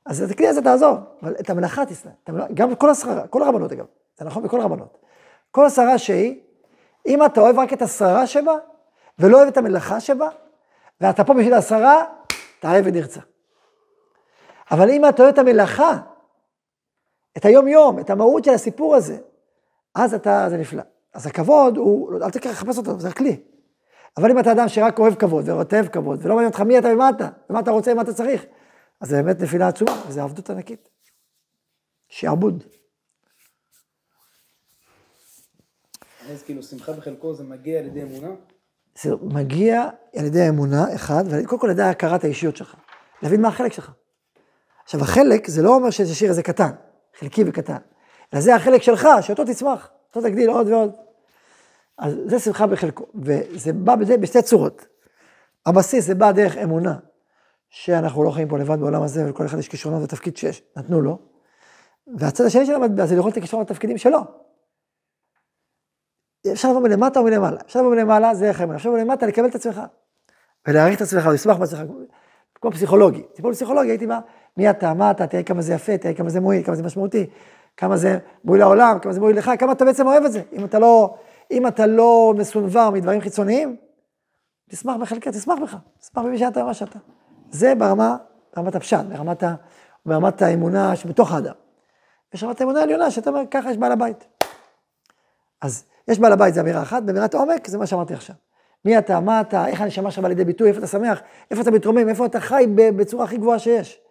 אז 0.06 0.22
את 0.22 0.32
הכלי 0.32 0.48
הזה 0.48 0.62
תעזוב, 0.62 1.00
אבל 1.22 1.36
את 1.40 1.50
המלאכה 1.50 1.86
תשנא. 1.86 2.12
גם 2.54 2.76
כל 2.76 2.90
השררה, 2.90 3.28
כל 3.28 3.44
הרבנות 3.44 3.72
אגב, 3.72 3.86
זה 4.20 4.26
נכון 4.26 4.44
בכל 4.44 4.62
הרבנות. 4.62 4.98
כל 5.52 5.66
השררה 5.66 5.98
שהיא, 5.98 6.42
אם 7.06 7.26
אתה 7.26 7.42
אוהב 7.42 7.60
רק 7.60 7.74
את 7.74 7.82
השררה 7.82 8.28
שבה, 8.28 8.58
ולא 9.20 9.38
אוהב 9.38 9.48
את 9.48 9.58
המלאכה 9.58 10.00
שבה, 10.00 10.30
ואתה 11.02 11.24
פה 11.24 11.34
בשביל 11.34 11.54
השררה, 11.54 12.06
אתה 12.60 12.72
עבד 12.72 12.94
נרצה. 12.94 13.20
אבל 14.72 14.90
אם 14.90 15.10
אתה 15.10 15.24
אוהב 15.24 15.34
את 15.34 15.40
המלאכה, 15.40 15.98
את 17.38 17.46
היום-יום, 17.46 18.00
את 18.00 18.10
המהות 18.10 18.44
של 18.44 18.52
הסיפור 18.52 18.96
הזה, 18.96 19.18
אז 19.96 20.14
אתה, 20.14 20.46
זה 20.50 20.58
נפלא. 20.58 20.84
אז 21.14 21.28
הכבוד 21.28 21.78
הוא, 21.78 22.24
אל 22.24 22.30
תקרא 22.30 22.52
לחפש 22.52 22.78
אותו, 22.78 23.00
זה 23.00 23.08
הכלי. 23.08 23.40
אבל 24.18 24.32
אם 24.32 24.40
אתה 24.40 24.52
אדם 24.52 24.68
שרק 24.68 25.00
אוהב 25.00 25.16
כבוד 25.16 25.50
ורותב 25.50 25.86
כבוד, 25.92 26.20
ולא 26.22 26.36
מעניין 26.36 26.52
אותך 26.52 26.62
מי 26.62 26.80
אתה 26.80 26.88
ומה 26.88 27.10
אתה, 27.10 27.30
ומה 27.50 27.60
אתה 27.60 27.72
רוצה 27.72 27.92
ומה 27.92 28.02
אתה 28.02 28.14
צריך, 28.14 28.46
אז 29.02 29.10
זה 29.10 29.24
באמת 29.24 29.42
נפילה 29.42 29.68
עצומה, 29.68 30.04
וזו 30.08 30.22
עבדות 30.22 30.50
ענקית. 30.50 30.90
שעבוד. 32.10 32.64
אז 36.32 36.44
כאילו 36.44 36.64
שמחה 36.64 36.92
בחלקו 36.92 37.34
זה 37.34 37.44
מגיע 37.44 37.80
על 37.80 37.86
ידי 37.86 38.04
אמונה? 38.04 38.30
זה 39.02 39.10
מגיע 39.22 39.90
על 40.16 40.26
ידי 40.26 40.50
אמונה, 40.50 40.96
אחד, 40.96 41.24
וקודם 41.30 41.62
כל 41.62 41.68
על 41.68 41.74
ידי 41.74 41.84
הכרת 41.84 42.24
האישיות 42.24 42.58
שלך. 42.58 42.76
להבין 43.24 43.42
מה 43.42 43.48
החלק 43.48 43.74
שלך. 43.74 43.92
עכשיו, 44.84 45.02
החלק, 45.02 45.48
זה 45.48 45.62
לא 45.62 45.76
אומר 45.76 45.90
שזה 45.90 46.16
שיר 46.16 46.30
הזה 46.30 46.44
קטן, 46.44 46.70
חלקי 47.20 47.44
וקטן, 47.48 47.78
אלא 48.34 48.42
זה 48.42 48.56
החלק 48.56 48.82
שלך, 48.82 49.08
שאותו 49.22 49.46
תצמח, 49.46 49.90
אותו 50.08 50.28
תגדיל 50.28 50.50
עוד 50.50 50.68
ועוד. 50.68 50.92
אז 51.98 52.16
זה 52.26 52.40
שמחה 52.40 52.68
בחלקו, 52.68 53.06
וזה 53.16 53.74
בא 53.74 53.96
בדי, 53.96 54.18
בשתי 54.18 54.42
צורות. 54.42 54.86
הבסיס 55.66 56.06
זה 56.06 56.16
בא 56.16 56.32
דרך 56.32 56.58
אמונה, 56.58 56.96
שאנחנו 57.70 58.24
לא 58.24 58.32
חיים 58.32 58.48
פה 58.48 58.58
לבד 58.58 58.80
בעולם 58.80 59.04
הזה, 59.04 59.26
ולכל 59.26 59.46
אחד 59.46 59.60
יש 59.60 59.68
כישרונות 59.68 60.04
ותפקיד 60.04 60.38
שיש, 60.38 60.62
נתנו 60.78 61.02
לו. 61.02 61.20
והצד 62.18 62.46
השני 62.46 62.66
של 62.66 62.76
המטבע 62.76 63.06
זה 63.06 63.16
לראות 63.16 63.32
את 63.32 63.38
הכישרונות 63.38 63.70
והתפקידים 63.70 63.98
שלו. 63.98 64.20
אפשר 66.52 66.70
לבוא 66.70 66.82
מלמטה 66.82 67.20
או 67.20 67.26
מלמעלה. 67.26 67.58
אפשר 67.66 67.80
לבוא 67.80 67.92
מלמעלה, 67.92 68.36
זה 68.36 68.48
איך. 68.48 68.62
אפשר 68.62 68.90
לבוא 68.90 69.00
מלמטה, 69.00 69.26
לקבל 69.26 69.48
את 69.48 69.56
עצמך. 69.56 69.82
ולהעריך 70.68 70.98
את 70.98 71.02
עצמך, 71.02 71.26
ולשמח 71.26 71.58
בעצמך. 71.58 71.80
כמו 72.62 72.72
פסיכולוגי. 72.72 73.24
טיפול 73.34 73.54
פסיכולוגי, 73.54 73.90
הייתי 73.90 74.08
בא, 74.08 74.20
מי 74.58 74.70
אתה, 74.70 74.94
מה 74.94 75.12
אתה, 75.12 75.28
תראה 75.28 75.44
כמה 75.44 75.62
זה 75.62 75.74
יפה, 75.74 75.98
תראה 75.98 76.14
כמה 76.14 76.30
זה 76.30 76.40
מועיל, 76.40 76.64
כמה 76.64 76.76
זה 76.76 76.84
משמעותי, 76.84 77.30
כמה 77.78 77.98
זה 77.98 78.18
מועיל 78.44 78.64
לעולם, 78.64 79.00
כמה 79.02 79.14
זה 79.14 79.20
מועיל 79.20 79.38
לך, 79.38 79.52
כמה 79.60 79.72
אתה 79.72 79.86
בעצם 79.86 80.08
אוהב 80.08 80.24
את 80.24 80.32
זה. 80.32 80.42
אם 80.54 80.66
אתה 80.66 80.80
לא, 80.80 81.16
אם 81.52 81.68
אתה 81.68 81.86
לא 81.86 82.34
מסונבר 82.38 82.90
מדברים 82.90 83.22
חיצוניים, 83.22 83.76
תשמח 84.70 84.96
בחלקה, 84.96 85.32
תשמח 85.32 85.60
בך, 85.64 85.76
תשמח 86.00 86.24
במי 86.24 86.38
שאתה 86.38 86.64
ומה 86.64 86.74
שאתה. 86.74 87.00
זה 87.52 87.76
ברמה, 87.76 88.18
ברמת 88.56 88.76
הפשט, 88.76 89.06
ברמת, 89.06 89.44
ברמת 90.06 90.42
האמונה 90.42 90.96
שבתוך 90.96 91.32
האדם. 91.32 91.54
יש 92.34 92.44
רמת 92.44 92.62
האמונה 92.62 92.80
העליונה, 92.80 93.12
שאתה 93.12 93.30
אומר, 93.30 93.42
ככה 93.52 93.72
יש 93.72 93.78
בעל 93.78 93.92
הבית. 93.92 94.28
אז 95.62 95.86
יש 96.10 96.20
בעל 96.20 96.34
הבית, 96.34 96.54
זה 96.54 96.62
אמירה 96.62 96.82
אחת, 96.82 97.04
באמירת 97.04 97.36
עומק, 97.36 97.68
זה 97.68 97.78
מה 97.78 97.86
שאמרתי 97.86 98.14
עכשיו. 98.14 98.36
מי 98.86 98.98
אתה, 98.98 99.20
מה 99.20 99.42
אתה, 99.42 99.68
איך 99.68 99.82
הנשמה 99.82 100.12
שלך 100.12 100.24
בא 100.24 100.28
לידי 100.28 100.46
ביטוי, 100.46 100.68
איפה 100.70 100.80
אתה 100.80 100.88
שמח, 100.88 101.22
איפה 101.52 101.62
אתה 101.62 101.72
מתרומם, 101.72 102.10
איפה 102.10 102.26
אתה 102.26 102.40
חי 102.40 102.66
בצורה 102.76 103.24
הכי 103.24 103.38
גבוהה 103.38 103.60
שיש. 103.60 104.02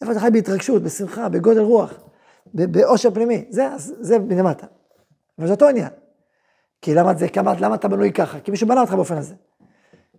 איפה 0.00 0.12
אתה 0.12 0.20
חי 0.20 0.30
בהתרגשות, 0.32 0.82
בשמחה, 0.82 1.28
בגודל 1.28 1.60
רוח, 1.60 1.94
באושר 2.54 3.10
פנימי, 3.10 3.44
זה, 3.50 3.68
זה 3.78 4.18
מלמטה. 4.18 4.66
אבל 5.38 5.46
זה 5.46 5.52
אותו 5.52 5.68
עניין. 5.68 5.88
כי 6.82 6.94
למה, 6.94 7.14
זה, 7.14 7.28
כמה, 7.28 7.54
למה 7.60 7.74
אתה 7.74 7.88
בנוי 7.88 8.12
ככה? 8.12 8.40
כי 8.40 8.50
מישהו 8.50 8.68
בנה 8.68 8.80
אותך 8.80 8.92
באופן 8.92 9.16
הזה. 9.16 9.34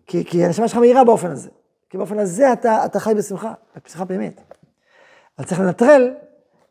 כי, 0.08 0.26
כי 0.26 0.46
הנשמה 0.46 0.68
שלך 0.68 0.78
מהירה 0.78 1.04
באופן 1.04 1.32
הזה. 1.32 1.50
כי 1.90 1.98
באופן 1.98 2.20
הזה 2.20 2.54
אתה, 2.54 2.86
אתה 2.86 3.00
חי 3.00 3.14
בשמחה, 3.18 3.54
בשמחה 3.86 4.06
פנימית. 4.06 4.42
אבל 5.38 5.48
צריך 5.48 5.60
לנטרל 5.60 6.14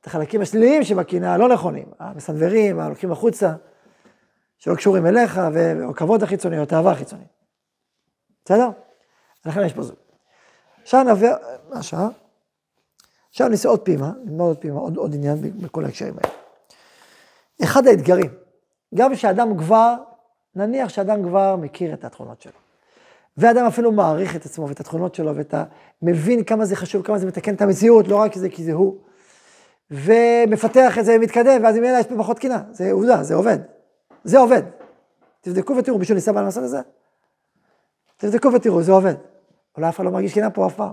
את 0.00 0.06
החלקים 0.06 0.40
השליליים 0.40 0.84
שבקנאה 0.84 1.34
הלא 1.34 1.48
נכונים, 1.48 1.86
המסנוורים, 1.98 2.80
הלוקחים 2.80 3.12
החוצה, 3.12 3.52
שלא 4.58 4.74
קשורים 4.74 5.06
אליך, 5.06 5.40
או 5.84 5.94
כבוד 5.94 6.22
החיצוני, 6.22 6.58
או 6.58 6.66
תאווה 6.66 6.92
החיצונית. 6.92 7.28
בסדר? 8.44 8.68
לכן 9.46 9.66
יש 9.66 9.72
פה 9.72 9.82
זוג. 9.82 9.96
עכשיו 10.82 11.02
נעבור, 11.02 11.28
מה 11.70 11.78
השעה? 11.78 12.08
עכשיו 13.30 13.48
נעשה 13.48 13.68
עוד 13.68 13.80
פעימה, 13.80 14.12
נלמד 14.24 14.40
עוד 14.40 14.58
פעימה, 14.58 14.80
עוד, 14.80 14.96
עוד 14.96 15.14
עניין 15.14 15.36
בכל 15.62 15.84
ההקשרים 15.84 16.14
האלה. 16.18 16.34
אחד 17.64 17.86
האתגרים, 17.86 18.30
גם 18.94 19.14
כשאדם 19.14 19.58
כבר, 19.58 19.94
נניח 20.54 20.88
שאדם 20.88 21.22
כבר 21.22 21.56
מכיר 21.56 21.94
את 21.94 22.04
התכונות 22.04 22.42
שלו, 22.42 22.52
ואדם 23.36 23.66
אפילו 23.66 23.92
מעריך 23.92 24.36
את 24.36 24.44
עצמו 24.44 24.68
ואת 24.68 24.80
התכונות 24.80 25.14
שלו, 25.14 25.36
ואת 25.36 25.54
ה... 25.54 25.64
מבין 26.02 26.44
כמה 26.44 26.64
זה 26.64 26.76
חשוב, 26.76 27.02
כמה 27.02 27.18
זה 27.18 27.26
מתקן 27.26 27.54
את 27.54 27.62
המציאות, 27.62 28.08
לא 28.08 28.16
רק 28.16 28.34
זה 28.34 28.48
כי 28.48 28.64
זה 28.64 28.72
הוא, 28.72 28.98
ומפתח 29.90 30.98
את 30.98 31.04
זה 31.04 31.16
ומתקדם, 31.16 31.64
ואז 31.64 31.76
אם 31.76 31.84
אין 31.84 31.92
לה 31.92 32.00
יש 32.00 32.06
פחות 32.18 32.38
קנאה, 32.38 32.58
זה 32.70 32.92
עובדה, 32.92 33.22
זה 33.22 33.34
עובד. 33.34 33.58
זה 34.24 34.38
עובד. 34.38 34.62
תבדקו 35.40 35.76
ותראו, 35.76 35.98
מישהו 35.98 36.14
ניסה 36.14 36.32
לעשות 36.32 36.64
את 36.64 36.68
זה? 36.68 36.80
תבדקו 38.16 38.52
ותראו, 38.52 38.82
זה 38.82 38.92
עובד. 38.92 39.14
אולי 39.76 39.88
אף 39.88 39.96
אחד 39.96 40.04
לא 40.04 40.10
מרגיש 40.10 40.34
קנאה 40.34 40.50
פה 40.50 40.66
אף 40.66 40.74
פעם. 40.74 40.92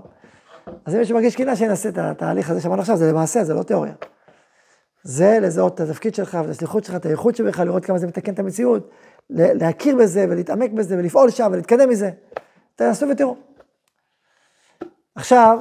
אז 0.84 0.94
אם 0.94 0.98
מישהו 0.98 1.14
מרגיש 1.14 1.36
קנאה, 1.36 1.56
שינסה 1.56 1.88
את 1.88 1.98
התהליך 1.98 2.50
הזה 2.50 2.60
שאמרנו 2.60 2.80
עכשיו, 2.80 2.96
זה 2.96 3.12
למעשה, 3.12 3.44
זה 3.44 3.54
לא 3.54 3.62
תיאוריה. 3.62 3.92
זה 5.02 5.38
לזהות 5.42 5.74
את 5.74 5.80
התפקיד 5.80 6.14
שלך 6.14 6.38
ואת 6.42 6.50
השליחות 6.50 6.84
שלך, 6.84 6.94
את 6.94 7.06
האיכות 7.06 7.36
שלך, 7.36 7.60
לראות 7.60 7.84
כמה 7.84 7.98
זה 7.98 8.06
מתקן 8.06 8.34
את 8.34 8.38
המציאות, 8.38 8.90
להכיר 9.30 9.96
בזה 9.96 10.26
ולהתעמק 10.28 10.70
בזה 10.70 10.96
ולפעול 10.98 11.30
שם 11.30 11.48
ולהתקדם 11.52 11.88
מזה. 11.88 12.10
תנסו 12.74 13.08
ותראו. 13.08 13.36
עכשיו, 15.14 15.58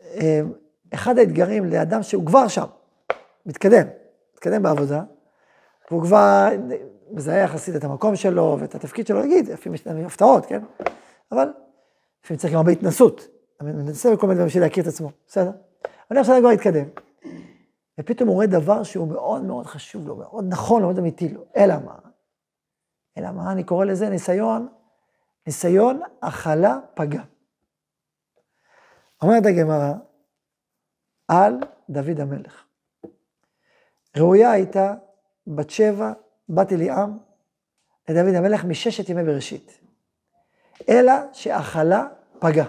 אה, 0.00 0.40
אחד 0.94 1.18
האתגרים 1.18 1.64
לאדם 1.64 2.02
שהוא 2.02 2.26
כבר 2.26 2.48
שם, 2.48 2.66
מתקדם, 3.46 3.86
מתקדם 4.34 4.62
בעבודה, 4.62 5.02
והוא 5.90 6.02
כבר 6.02 6.48
מזהה 7.10 7.38
יחסית 7.38 7.76
את 7.76 7.84
המקום 7.84 8.16
שלו 8.16 8.56
ואת 8.60 8.74
התפקיד 8.74 9.06
שלו, 9.06 9.22
נגיד, 9.22 9.48
לפעמים 9.48 9.74
יש 9.74 9.86
לנו 9.86 10.06
הפתעות, 10.06 10.46
כן? 10.46 10.62
אבל 11.32 11.52
לפעמים 12.24 12.38
צריך 12.38 12.52
גם 12.52 12.58
הרבה 12.58 12.72
התנסות. 12.72 13.28
אני 13.60 13.72
מנסה 13.72 14.12
בכל 14.12 14.26
מיני 14.26 14.34
דברים 14.34 14.48
בשביל 14.48 14.62
להכיר 14.62 14.82
את 14.82 14.88
עצמו, 14.88 15.10
בסדר? 15.26 15.50
אני 16.10 16.20
עכשיו 16.20 16.36
כבר 16.40 16.48
התקדם. 16.48 16.88
ופתאום 18.00 18.28
הוא 18.28 18.34
רואה 18.34 18.46
דבר 18.46 18.82
שהוא 18.82 19.08
מאוד 19.08 19.42
מאוד 19.42 19.66
חשוב 19.66 20.08
לו, 20.08 20.16
מאוד 20.16 20.44
נכון, 20.48 20.82
מאוד 20.82 20.98
אמיתי 20.98 21.28
לו. 21.28 21.44
אלא 21.56 21.74
מה? 21.84 21.98
אלא 23.18 23.30
מה? 23.30 23.52
אני 23.52 23.64
קורא 23.64 23.84
לזה 23.84 24.08
ניסיון, 24.08 24.68
ניסיון 25.46 26.00
הכלה 26.22 26.78
פגע. 26.94 27.22
אומרת 29.22 29.46
הגמרא, 29.46 29.92
על 31.28 31.54
דוד 31.90 32.20
המלך. 32.20 32.64
ראויה 34.16 34.50
הייתה 34.50 34.94
בת 35.46 35.70
שבע, 35.70 36.12
בת 36.48 36.72
אליעם, 36.72 37.18
לדוד 38.08 38.34
המלך 38.34 38.64
מששת 38.64 39.08
ימי 39.08 39.24
בראשית. 39.24 39.80
אלא 40.88 41.12
שאכלה 41.32 42.06
פגה. 42.38 42.64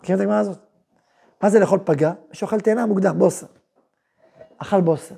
מכירים 0.00 0.20
את 0.20 0.24
הגמרא 0.24 0.38
הזאת? 0.40 0.58
מה 1.42 1.50
זה 1.50 1.60
לאכול? 1.60 1.78
מי 1.88 2.06
שאוכל 2.32 2.60
תאנה 2.60 2.86
מוקדם, 2.86 3.18
בוסר. 3.18 3.46
אכל 4.58 4.80
בוסר. 4.80 5.14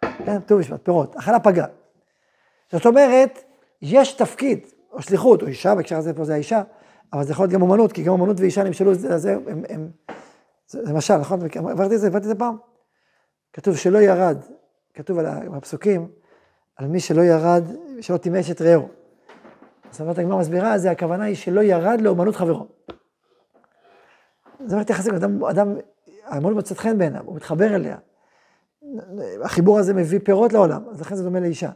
כן, 0.00 0.40
ט"ו 0.40 0.58
בשבט, 0.58 0.84
פירות. 0.84 1.16
אכלה 1.16 1.40
פגה. 1.40 1.66
זאת 2.72 2.86
אומרת, 2.86 3.44
יש 3.82 4.12
תפקיד, 4.12 4.66
או 4.92 5.02
שליחות, 5.02 5.42
או 5.42 5.46
אישה, 5.46 5.74
בהקשר 5.74 5.96
הזה 5.96 6.14
פה 6.14 6.24
זה 6.24 6.34
האישה, 6.34 6.62
אבל 7.12 7.24
זה 7.24 7.32
יכול 7.32 7.42
להיות 7.42 7.52
גם 7.52 7.62
אומנות, 7.62 7.92
כי 7.92 8.02
גם 8.02 8.12
אומנות 8.12 8.40
ואישה 8.40 8.62
נמשלו, 8.62 8.92
את 8.92 8.98
זה, 9.00 9.32
הם, 9.32 9.62
הם, 9.68 9.90
זה 10.68 10.92
משל, 10.92 11.16
נכון? 11.16 11.40
עברתי 11.54 11.94
את 11.94 12.00
זה, 12.00 12.06
עברתי 12.06 12.24
את 12.24 12.28
זה 12.28 12.34
פעם. 12.34 12.56
כתוב 13.52 13.76
שלא 13.76 13.98
ירד, 13.98 14.38
כתוב 14.94 15.18
על 15.18 15.26
הפסוקים, 15.54 16.08
על 16.76 16.86
מי 16.86 17.00
שלא 17.00 17.22
ירד, 17.22 17.64
שלא 18.00 18.16
טימש 18.16 18.50
את 18.50 18.62
רעהו. 18.62 18.88
אז 19.92 20.00
אמרת 20.00 20.18
הגמרא 20.18 20.38
מסבירה, 20.38 20.78
זה 20.78 20.90
הכוונה 20.90 21.24
היא 21.24 21.36
שלא 21.36 21.60
ירד 21.60 22.00
לאומנות 22.00 22.36
חברו. 22.36 22.66
זה 24.64 24.74
מערכת 24.74 24.90
יחסים, 24.90 25.14
אדם, 25.14 25.44
אדם, 25.44 25.76
האמנות 26.24 26.54
מוצאת 26.54 26.78
חן 26.78 26.98
בעיניו, 26.98 27.22
הוא 27.24 27.36
מתחבר 27.36 27.74
אליה. 27.74 27.96
החיבור 29.42 29.78
הזה 29.78 29.94
מביא 29.94 30.20
פירות 30.24 30.52
לעולם, 30.52 30.88
אז 30.88 31.00
לכן 31.00 31.14
זה 31.14 31.22
דומה 31.22 31.40
לאישה. 31.40 31.70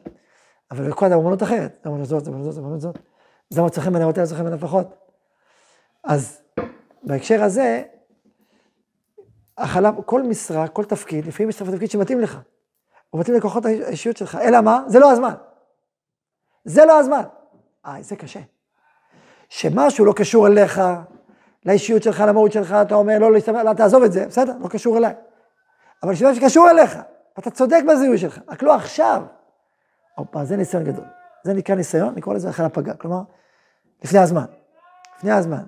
אבל 0.70 0.88
לכל 0.88 1.06
אדם 1.06 1.18
אמנות 1.18 1.42
אחרת, 1.42 1.86
אמנות 1.86 2.06
זאת, 2.06 2.28
אמנות 2.28 2.44
זאת, 2.44 2.64
אמנות 2.64 2.80
זאת. 2.80 2.98
אז 3.52 3.58
למה 3.58 3.70
צריכים 3.70 3.92
ממנה 3.92 4.04
יותר, 4.04 4.22
ממנה 4.42 4.58
פחות? 4.58 4.86
אז 6.04 6.40
בהקשר 7.02 7.42
הזה, 7.42 7.82
החלב, 9.58 9.94
כל 10.06 10.22
משרה, 10.22 10.68
כל 10.68 10.84
תפקיד, 10.84 11.26
לפעמים 11.26 11.48
יש 11.48 11.62
תפקיד 11.62 11.90
שמתאים 11.90 12.20
לך. 12.20 12.38
הוא 13.10 13.20
מתאים 13.20 13.36
לכוחות 13.36 13.66
האישיות 13.66 14.16
שלך, 14.16 14.38
אלא 14.42 14.60
מה? 14.60 14.82
זה 14.86 14.98
לא 14.98 15.12
הזמן. 15.12 15.34
זה 16.64 16.84
לא 16.84 16.98
הזמן. 16.98 17.22
אה, 17.86 18.02
זה 18.02 18.16
קשה. 18.16 18.40
שמשהו 19.48 20.04
לא 20.04 20.12
קשור 20.12 20.46
אליך, 20.46 20.80
לאישיות 21.66 22.02
שלך, 22.02 22.20
למהות 22.28 22.52
שלך, 22.52 22.72
אתה 22.82 22.94
אומר, 22.94 23.18
לא 23.18 23.32
להסתמך, 23.32 23.60
לא, 23.64 23.72
תעזוב 23.72 24.02
את 24.02 24.12
זה, 24.12 24.26
בסדר, 24.26 24.52
לא 24.60 24.68
קשור 24.68 24.98
אליי. 24.98 25.14
אבל 26.02 26.14
כשזה 26.14 26.34
שקשור 26.34 26.70
אליך, 26.70 26.98
אתה 27.38 27.50
צודק 27.50 27.80
בזיהוי 27.88 28.18
שלך, 28.18 28.40
רק 28.48 28.62
לא 28.62 28.74
עכשיו. 28.74 29.22
הופה, 30.16 30.44
זה 30.44 30.56
ניסיון 30.56 30.84
גדול. 30.84 31.04
זה 31.44 31.54
נקרא 31.54 31.74
ניסיון, 31.74 32.14
נקרא 32.14 32.34
לזה 32.34 32.50
אחרי 32.50 32.66
הפגה, 32.66 32.94
כלומר, 32.94 33.22
לפני 34.04 34.18
הזמן. 34.18 34.44
לפני 35.16 35.32
הזמן. 35.32 35.64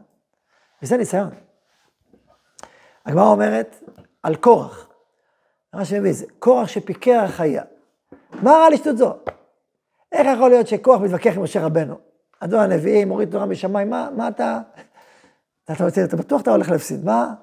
וזה 0.82 0.96
ניסיון. 0.96 1.30
הגמרא 3.06 3.26
אומרת 3.26 3.82
על 4.22 4.36
קורח, 4.36 4.88
מה 5.74 5.84
שמביא 5.84 6.12
זה, 6.12 6.26
קורח 6.38 6.68
שפיקח 6.68 7.34
היה. 7.38 7.62
מה 8.42 8.50
רע 8.50 8.70
לשטות 8.70 8.98
זו? 8.98 9.14
איך 10.12 10.26
יכול 10.34 10.48
להיות 10.50 10.66
שקורח 10.66 11.00
מתווכח 11.00 11.36
עם 11.36 11.42
משה 11.42 11.66
רבנו? 11.66 11.94
אדון 12.40 12.60
הנביאים, 12.60 13.08
מוריד 13.08 13.30
תורה 13.30 13.46
משמיים, 13.46 13.90
מה, 13.90 14.08
מה 14.16 14.28
אתה... 14.28 14.60
אתה, 15.64 15.88
אתה, 15.88 16.04
אתה 16.04 16.16
בטוח 16.16 16.40
אתה 16.40 16.50
הולך 16.50 16.70
להפסיד, 16.70 17.04
מה, 17.04 17.34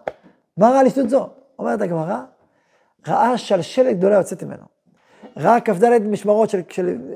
מה 0.58 0.70
רע 0.70 0.84
לשטות 0.84 1.10
זו? 1.10 1.30
אומרת 1.60 1.82
הגמרא, 1.82 2.22
ראה 3.08 3.38
שלשלת 3.38 3.98
גדולה 3.98 4.16
יוצאת 4.16 4.44
ממנו. 4.44 4.64
ראה 5.38 5.62
כ"ד 5.62 5.98
משמרות 6.00 6.50
של, 6.50 6.62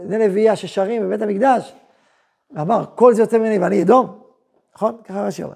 בני 0.08 0.28
לוויה 0.28 0.56
ששרים 0.56 1.02
בבית 1.02 1.22
המקדש, 1.22 1.76
ואמר, 2.52 2.86
כל 2.96 3.14
זה 3.14 3.22
יוצא 3.22 3.38
ממני 3.38 3.60
ואני 3.60 3.84
אדום, 3.84 4.20
נכון? 4.76 4.98
ככה 5.04 5.22
רש"י 5.22 5.44
אומר. 5.44 5.56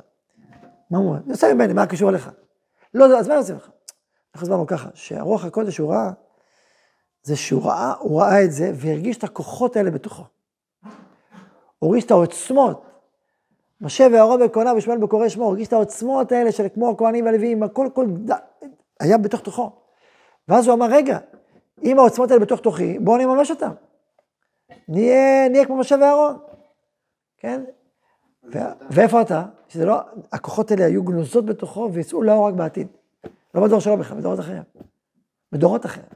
מה 0.92 0.98
הוא 0.98 1.08
אומר? 1.10 1.20
יוצא 1.28 1.54
ממני, 1.54 1.74
מה 1.74 1.86
קשור 1.86 2.10
אליך? 2.10 2.30
לא, 2.94 3.20
אז 3.20 3.28
מה 3.28 3.36
יוצא 3.36 3.54
לך? 3.54 3.70
אנחנו 4.36 4.48
הסברנו 4.48 4.68
ככה, 4.68 4.90
שהרוח 4.94 5.46
הקודש 5.46 5.78
הוא 5.78 5.92
ראה, 5.92 6.12
זה 7.24 7.36
שהוא 7.36 7.64
ראה, 7.66 7.94
הוא 8.00 8.22
ראה 8.22 8.44
את 8.44 8.52
זה 8.52 8.72
והרגיש 8.76 9.18
את 9.18 9.24
הכוחות 9.24 9.76
האלה 9.76 9.92
בתוכו. 9.92 10.24
הוא 11.80 11.90
הרגיש 11.90 12.06
את 12.06 12.12
העוצמות. 12.12 12.86
משה 13.82 14.08
ואהרון 14.14 14.40
בכהונה 14.44 14.74
ושמואל 14.74 14.98
בקורא 14.98 15.30
שמו, 15.30 15.44
הוא 15.44 15.52
הרגיש 15.52 15.68
את 15.68 15.74
העוצמות 15.74 16.32
האלה 16.32 16.52
של 16.52 16.68
כמו 16.74 16.90
הכהנים 16.90 17.26
והלוויים, 17.26 17.64
הכל, 17.64 17.88
כל, 17.94 18.08
היה 19.00 19.18
בתוך 19.18 19.42
תוכו. 19.42 19.72
ואז 20.48 20.68
הוא 20.68 20.76
אמר, 20.76 20.86
רגע, 20.92 21.20
אם 21.84 22.00
העוצמות 22.00 22.32
האלה 22.32 22.42
בתוך 22.42 22.60
תוכי, 22.60 23.00
בואו 23.00 23.18
נממש 23.18 23.52
אותן. 23.52 23.72
נהיה, 24.88 25.50
נהיה 25.50 25.66
כמו 25.66 25.78
משה 25.78 25.96
ואהרון, 26.02 26.38
כן? 27.38 27.64
ו- 28.54 28.60
ואיפה 28.90 29.22
אתה? 29.22 29.46
שזה 29.68 29.86
לא, 29.86 30.00
הכוחות 30.32 30.72
האלה 30.72 30.86
היו 30.86 31.04
גנוזות 31.04 31.46
בתוכו 31.46 31.90
ויצאו 31.94 32.22
לאור 32.22 32.48
רק 32.48 32.54
בעתיד. 32.54 32.88
לא 33.56 33.62
בדור 33.62 33.80
שלו 33.80 33.98
בכלל, 33.98 34.18
בדורות 34.18 34.40
אחרים. 34.40 34.64
בדורות 35.52 35.86
אחרים. 35.86 36.08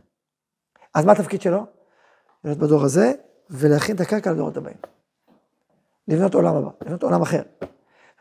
אז 0.94 1.06
מה 1.06 1.12
התפקיד 1.12 1.42
שלו? 1.42 1.66
להיות 2.44 2.58
בדור 2.58 2.84
הזה 2.84 3.12
ולהכין 3.50 3.96
את 3.96 4.02
הקרקע 4.02 4.32
לדורות 4.32 4.58
הבאים. 4.58 4.78
לבנות 6.08 6.34
עולם 6.34 6.56
הבא, 6.56 6.70
לבנות 6.82 7.04
עולם 7.04 7.22
אחר. 7.22 7.42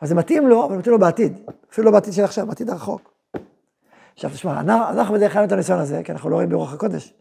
אז 0.01 0.09
זה 0.09 0.15
מתאים 0.15 0.47
לו, 0.47 0.65
אבל 0.65 0.77
מתאים 0.77 0.93
לו 0.93 0.99
בעתיד. 0.99 1.49
אפילו 1.71 1.85
לא 1.85 1.91
בעתיד 1.91 2.13
של 2.13 2.23
עכשיו, 2.23 2.47
בעתיד 2.47 2.69
הרחוק. 2.69 3.13
עכשיו 4.13 4.29
תשמע, 4.29 4.59
אנחנו 4.59 5.13
בדרך 5.13 5.33
כלל 5.33 5.43
את 5.43 5.51
הניסיון 5.51 5.79
הזה, 5.79 6.01
כי 6.03 6.11
אנחנו 6.11 6.29
לא 6.29 6.35
רואים 6.35 6.49
ברוח 6.49 6.73
הקודש. 6.73 7.13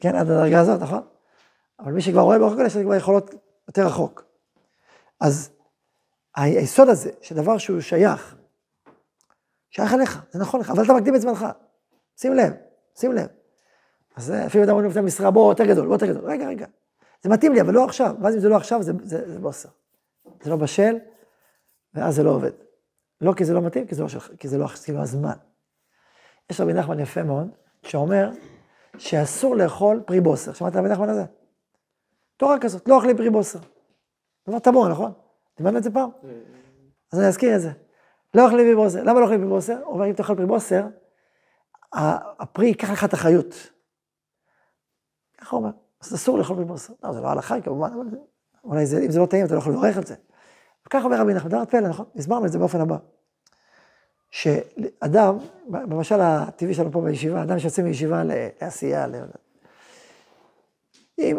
כן, 0.00 0.14
עד 0.14 0.30
הדרגה 0.30 0.60
הזאת, 0.60 0.80
נכון? 0.80 1.02
אבל 1.80 1.92
מי 1.92 2.00
שכבר 2.00 2.20
רואה 2.20 2.38
ברוח 2.38 2.52
הקודש, 2.52 2.72
זה 2.72 2.82
כבר 2.82 2.94
יכולות 2.94 3.34
יותר 3.68 3.86
רחוק. 3.86 4.24
אז 5.20 5.50
היסוד 6.36 6.88
הזה, 6.88 7.10
שדבר 7.22 7.58
שהוא 7.58 7.80
שייך, 7.80 8.36
שייך 9.70 9.94
אליך, 9.94 10.24
זה 10.30 10.38
נכון 10.38 10.60
לך, 10.60 10.70
אבל 10.70 10.84
אתה 10.84 10.92
מקדים 10.92 11.14
את 11.14 11.20
זמנך. 11.20 11.46
שים 12.16 12.34
לב, 12.34 12.52
שים 12.98 13.12
לב. 13.12 13.26
אז 14.16 14.32
אפילו 14.46 14.64
אדם 14.64 14.72
אומרים 14.72 14.90
את 14.90 14.96
המשרה, 14.96 15.30
בוא, 15.30 15.52
יותר 15.52 15.64
גדול, 15.64 15.86
בוא 15.86 15.94
יותר 15.94 16.06
גדול. 16.06 16.30
רגע, 16.30 16.48
רגע. 16.48 16.66
זה 17.22 17.30
מתאים 17.30 17.52
לי, 17.52 17.60
אבל 17.60 17.74
לא 17.74 17.84
עכשיו. 17.84 18.14
ואז 18.22 18.34
אם 18.34 18.40
זה 18.40 18.48
לא 18.48 18.56
עכשיו, 18.56 18.82
זה, 18.82 18.92
זה, 19.02 19.32
זה 19.32 19.38
בוסר. 19.38 19.68
זה 20.42 20.50
לא 20.50 20.56
בשל, 20.56 20.96
ואז 21.94 22.14
זה 22.14 22.22
לא 22.22 22.30
עובד. 22.30 22.50
לא 23.20 23.32
כי 23.36 23.44
זה 23.44 23.54
לא 23.54 23.60
מתאים, 23.60 23.86
כי 23.86 23.94
זה 23.94 24.02
לא, 24.02 24.08
שלך, 24.08 24.30
כי 24.38 24.48
זה 24.48 24.58
לא, 24.58 24.66
כי 24.66 24.92
לא 24.92 25.00
הזמן. 25.00 25.36
יש 26.50 26.60
רבי 26.60 26.72
נחמן 26.72 27.00
יפה 27.00 27.22
מאוד, 27.22 27.48
שאומר 27.82 28.30
שאסור 28.98 29.56
לאכול 29.56 30.02
פרי 30.06 30.20
בוסר. 30.20 30.52
שמעת 30.52 30.76
רבי 30.76 30.88
נחמן 30.88 31.08
הזה? 31.08 31.24
תורה 32.36 32.58
כזאת, 32.60 32.88
לא 32.88 32.94
אוכלים 32.94 33.16
פרי 33.16 33.30
בוסר. 33.30 33.58
דבר 34.48 34.58
תמור, 34.58 34.88
נכון? 34.88 35.12
דיברנו 35.56 35.78
את 35.78 35.82
זה 35.82 35.90
פעם? 35.90 36.10
אז 37.12 37.18
אני 37.18 37.28
אזכיר 37.28 37.56
את 37.56 37.60
זה. 37.60 37.70
לא 38.34 38.44
אוכלים 38.44 38.66
פרי 38.66 38.74
בוסר. 38.74 39.02
למה 39.02 39.20
לא 39.20 39.24
אוכלים 39.24 39.40
פרי 39.40 39.48
בוסר? 39.48 39.78
הוא 39.84 39.94
אומר, 39.94 40.06
אם 40.06 40.12
תאכל 40.12 40.34
פרי 40.34 40.46
בוסר, 40.46 40.86
הפרי 41.92 42.66
ייקח 42.66 42.90
לך 42.90 43.04
את 43.04 43.12
החיות. 43.12 43.54
ככה 45.38 45.56
הוא 45.56 45.62
אומר. 45.62 45.72
אז 46.00 46.14
אסור 46.14 46.38
לאכול 46.38 46.56
פרי 46.56 46.64
בוסר. 46.64 46.92
לא, 47.02 47.12
זה 47.12 47.20
לא 47.20 47.28
הלכה, 47.28 47.60
כמובן, 47.60 47.90
אבל 47.92 48.18
אולי 48.64 48.86
זה, 48.86 48.98
אם 48.98 49.10
זה 49.10 49.20
לא 49.20 49.26
טעים, 49.26 49.46
אתה 49.46 49.54
לא 49.54 49.58
יכול 49.58 49.72
לברך 49.72 49.96
על 49.96 50.06
זה. 50.06 50.14
וככה 50.86 51.04
אומר 51.04 51.20
רבי 51.20 51.34
נחמן, 51.34 51.50
דבר 51.50 51.64
פלא, 51.64 51.88
נכון? 51.88 52.06
הסברנו 52.16 52.46
את 52.46 52.52
זה 52.52 52.58
באופן 52.58 52.80
הבא. 52.80 52.96
שאדם, 54.30 55.38
במשל 55.68 56.20
הטבעי 56.20 56.74
שלנו 56.74 56.92
פה 56.92 57.00
בישיבה, 57.00 57.42
אדם 57.42 57.58
שיוצא 57.58 57.82
מישיבה 57.82 58.22
לעשייה, 58.24 59.06
ל... 59.06 59.14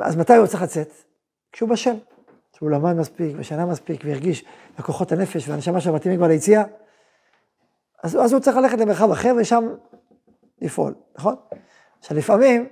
אז 0.03 0.15
מתי 0.15 0.35
הוא 0.35 0.47
צריך 0.47 0.63
לצאת? 0.63 0.91
כשהוא 1.51 1.69
בשל. 1.69 1.95
כשהוא 2.61 2.71
למד 2.71 2.93
מספיק, 2.93 3.35
ושנה 3.39 3.65
מספיק, 3.65 4.01
והרגיש 4.05 4.45
בכוחות 4.79 5.11
הנפש 5.11 5.49
והנשמה 5.49 5.81
שלו 5.81 5.93
מתאימים 5.93 6.19
כבר 6.19 6.27
ליציאה, 6.27 6.63
אז, 8.03 8.15
אז 8.15 8.33
הוא 8.33 8.41
צריך 8.41 8.57
ללכת 8.57 8.77
למרחב 8.77 9.11
אחר 9.11 9.33
ושם 9.37 9.69
לפעול, 10.61 10.93
נכון? 11.15 11.35
עכשיו 11.99 12.17
לפעמים, 12.17 12.69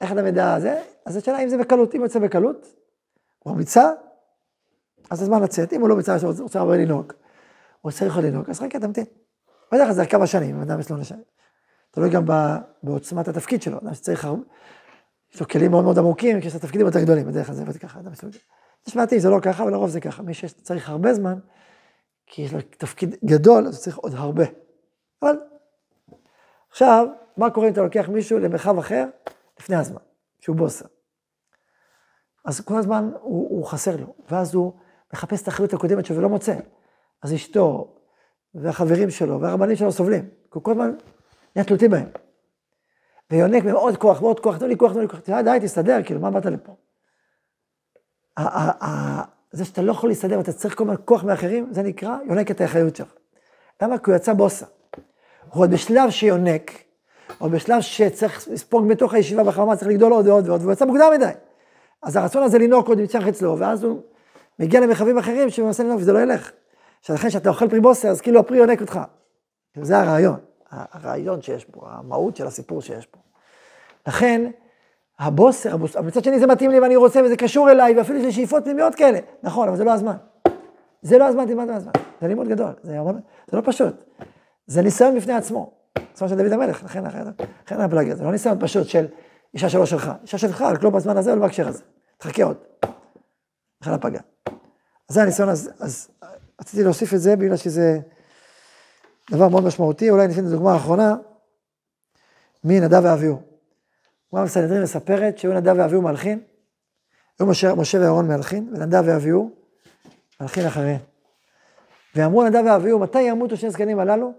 איך 0.00 0.12
אתה 0.12 0.22
מדע 0.22 0.60
זה? 0.60 0.82
אז 1.06 1.16
השאלה 1.16 1.38
אם 1.38 1.48
זה 1.48 1.58
בקלות, 1.58 1.94
אם 1.94 2.02
יוצא 2.02 2.18
בקלות, 2.18 2.66
הוא 3.38 3.56
מיצה, 3.56 3.90
אז 5.10 5.18
זה 5.18 5.24
זמן 5.24 5.42
לצאת, 5.42 5.72
אם 5.72 5.80
הוא 5.80 5.88
לא 5.88 5.96
מיצה, 5.96 6.16
הוא 6.22 6.34
רוצה 6.40 6.58
הרבה 6.58 6.76
לנהוג, 6.76 7.12
הוא 7.80 7.92
צריך 7.92 8.18
לנהוג, 8.18 8.50
אז 8.50 8.60
חכה, 8.60 8.80
תמתין. 8.80 9.04
בדרך 9.72 9.86
כלל 9.86 9.94
זה 9.94 10.06
כמה 10.06 10.26
שנים, 10.26 10.60
אדם 10.60 10.80
יש 10.80 10.90
לו 10.90 10.96
נשמה. 10.96 11.18
תלוי 11.90 12.10
גם 12.10 12.24
בעוצמת 12.82 13.28
התפקיד 13.28 13.62
שלו, 13.62 13.78
אדם 13.78 13.94
שצריך 13.94 14.24
הרבה, 14.24 14.42
יש 15.34 15.40
לו 15.40 15.48
כלים 15.48 15.70
מאוד 15.70 15.84
מאוד 15.84 15.98
עמוקים, 15.98 16.40
כי 16.40 16.46
יש 16.46 16.54
לו 16.54 16.60
תפקידים 16.60 16.86
יותר 16.86 17.00
גדולים, 17.00 17.26
בדרך 17.26 17.46
כלל 17.46 17.54
זה 17.54 17.62
עובד 17.62 17.76
ככה, 17.76 18.00
אדם 18.00 18.12
מסוג. 18.12 18.30
יש 18.86 18.96
מעטים, 18.96 19.18
זה 19.18 19.30
לא 19.30 19.38
ככה, 19.42 19.62
אבל 19.62 19.72
לרוב 19.72 19.90
זה 19.90 20.00
ככה. 20.00 20.22
מי 20.22 20.34
שצריך 20.34 20.88
הרבה 20.88 21.14
זמן, 21.14 21.38
כי 22.26 22.42
יש 22.42 22.52
לו 22.52 22.60
תפקיד 22.78 23.14
גדול, 23.24 23.66
אז 23.66 23.74
הוא 23.74 23.82
צריך 23.82 23.96
עוד 23.96 24.14
הרבה. 24.14 24.44
אבל 25.22 25.36
עכשיו, 26.70 27.06
מה 27.36 27.50
קורה 27.50 27.66
אם 27.66 27.72
אתה 27.72 27.82
לוקח 27.82 28.08
מישהו 28.08 28.38
למרחב 28.38 28.78
אחר 28.78 29.04
לפני 29.60 29.76
הזמן, 29.76 30.00
שהוא 30.40 30.56
בוסר? 30.56 30.86
אז 32.44 32.60
כל 32.60 32.78
הזמן 32.78 33.10
הוא, 33.20 33.48
הוא 33.50 33.66
חסר 33.66 33.96
לו, 33.96 34.14
ואז 34.30 34.54
הוא 34.54 34.72
מחפש 35.12 35.42
את 35.42 35.48
האחריות 35.48 35.72
הקודמת 35.72 36.06
שלו 36.06 36.16
ולא 36.16 36.28
מוצא. 36.28 36.54
אז 37.22 37.34
אשתו, 37.34 37.94
והחברים 38.54 39.10
שלו, 39.10 39.40
והרבנים 39.40 39.76
שלו 39.76 39.92
סובלים, 39.92 40.22
כי 40.22 40.50
הוא 40.50 40.62
כל 40.62 40.70
הזמן 40.70 40.90
נהיה 41.56 41.66
תלותי 41.66 41.88
בהם. 41.88 42.08
ויונק 43.30 43.64
מהם 43.64 43.74
עוד 43.74 43.96
כוח 43.96 44.22
ועוד 44.22 44.40
כוח, 44.40 44.58
תנו 44.58 44.68
לי 44.68 44.76
כוח, 44.76 44.92
תנו 44.92 45.00
לי 45.00 45.08
כוח, 45.08 45.20
די, 45.44 45.58
תסתדר, 45.62 46.02
כאילו, 46.04 46.20
מה 46.20 46.30
באת 46.30 46.46
לפה? 46.46 46.76
זה 49.52 49.64
שאתה 49.64 49.82
לא 49.82 49.92
יכול 49.92 50.10
להסתדר 50.10 50.38
ואתה 50.38 50.52
צריך 50.52 50.74
כל 50.74 50.84
הזמן 50.84 50.96
כוח 51.04 51.24
מאחרים, 51.24 51.68
זה 51.70 51.82
נקרא 51.82 52.16
יונק 52.28 52.50
את 52.50 52.60
האחריות 52.60 52.96
שלך. 52.96 53.14
למה? 53.82 53.98
כי 53.98 54.10
הוא 54.10 54.16
יצא 54.16 54.32
בוסה. 54.32 54.66
הוא 55.50 55.62
עוד 55.62 55.70
בשלב 55.70 56.10
שיונק, 56.10 56.70
או 57.40 57.50
בשלב 57.50 57.80
שצריך 57.80 58.48
לספוג 58.48 58.88
בתוך 58.88 59.14
הישיבה 59.14 59.44
בחרמה, 59.44 59.76
צריך 59.76 59.88
לגדול 59.90 60.12
עוד 60.12 60.26
ועוד 60.26 60.48
ועוד, 60.48 60.60
והוא 60.60 60.72
יצא 60.72 60.84
מוקדם 60.84 61.10
מדי. 61.14 61.30
אז 62.02 62.16
הרצון 62.16 62.42
הזה 62.42 62.58
לנהוג 62.58 62.88
עוד 62.88 63.00
יצטרך 63.00 63.26
אצלו, 63.26 63.58
ואז 63.58 63.84
הוא 63.84 64.02
מגיע 64.58 64.80
למרחבים 64.80 65.18
אחרים 65.18 65.50
שהוא 65.50 65.66
מנסה 65.66 65.82
לנהוג 65.82 66.00
וזה 66.00 66.12
לא 66.12 66.18
ילך. 66.18 66.50
לכן 67.08 67.28
כשאתה 67.28 67.48
אוכל 67.48 67.68
פרי 67.68 67.80
בוסר, 67.80 68.08
אז 68.08 68.20
כאילו 68.20 68.40
הפרי 68.40 68.58
יונק 68.58 68.80
אותך. 68.80 69.00
זה 69.82 69.98
הרעיון, 69.98 70.36
הרעיון 70.70 71.42
שיש 71.42 71.64
פה, 71.64 71.80
המהות 71.84 72.36
של 72.36 72.46
הסיפור 72.46 72.82
שיש 72.82 73.06
פה. 73.06 73.18
לכן, 74.06 74.50
הבוסר, 75.18 75.74
הבוסר, 75.74 76.02
מצד 76.02 76.24
שני 76.24 76.38
זה 76.38 76.46
מתאים 76.46 76.70
לי 76.70 76.80
ואני 76.80 76.96
רוצה 76.96 77.22
וזה 77.24 77.36
קשור 77.36 77.70
אליי, 77.70 77.98
ואפילו 77.98 78.18
יש 78.18 78.24
לי 78.24 78.32
שאיפות 78.32 78.64
פנימיות 78.64 78.94
כאלה. 78.94 79.18
נכון, 79.42 79.68
אבל 79.68 79.76
זה 79.76 79.84
לא 79.84 79.92
הזמן. 79.92 80.16
זה 81.02 81.18
לא 81.18 81.24
הזמן, 81.24 81.46
תלמד 81.46 81.64
מהזמן. 81.64 81.92
זה 82.20 82.28
לימוד 82.28 82.48
גדול, 82.48 82.72
זה, 82.82 82.98
זה 83.50 83.56
לא 83.56 83.62
פשוט. 83.64 84.04
זה 84.66 84.82
ניסיון 84.82 85.16
בפני 85.16 85.32
עצמו. 85.32 85.72
ניסיון 86.10 86.30
של 86.30 86.36
דוד 86.36 86.52
המלך, 86.52 86.84
לכן, 86.84 87.04
לכן 87.66 87.80
הפלאג 87.80 88.10
הזה. 88.10 88.18
זה 88.18 88.24
לא 88.24 88.32
ניסיון 88.32 88.60
פשוט 88.60 88.88
של 88.88 89.06
אישה 89.54 89.68
שלא 89.68 89.86
שלך. 89.86 90.12
אישה 90.22 90.38
שלך, 90.38 90.62
רק 90.62 90.82
לא 90.82 90.90
בזמן 90.90 91.16
הזה 91.16 91.32
ולא 91.32 91.40
בהקשר 91.40 91.68
הזה. 91.68 91.82
תחכה 92.18 92.44
עוד. 92.44 92.56
לכן 93.82 93.90
הפגה. 93.90 94.20
אז 95.08 95.14
זה 95.14 95.22
הניסיון, 95.22 95.48
אז, 95.48 95.70
אז 95.80 96.08
רציתי 96.60 96.84
להוסיף 96.84 97.14
את 97.14 97.20
זה 97.20 97.36
בגלל 97.36 97.56
שזה 97.56 97.98
דבר 99.30 99.48
מאוד 99.48 99.64
משמעותי. 99.64 100.10
אולי 100.10 100.26
ניתן 100.26 100.50
דוגמה 100.50 100.76
אחרונה 100.76 101.16
מנדב 102.64 103.00
ואביהו. 103.04 103.53
גמרא 104.34 104.44
בסנהדרין 104.44 104.82
מספרת 104.82 105.38
שהיו 105.38 105.54
נדב 105.54 105.74
ואביהו 105.78 106.02
מהלכים, 106.02 106.42
היו 107.38 107.48
משה, 107.48 107.74
משה 107.74 107.98
ואהרון 107.98 108.28
מהלכים, 108.28 108.72
ונדב 108.72 109.02
ואביהו 109.06 109.50
מלכים 110.40 110.66
אחריהם. 110.66 111.00
ואמרו 112.14 112.44
נדב 112.44 112.62
ואביהו, 112.66 112.98
מתי 112.98 113.22
ימותו 113.22 113.56
שני 113.56 113.70
זקנים 113.70 113.98
הללו? 113.98 114.32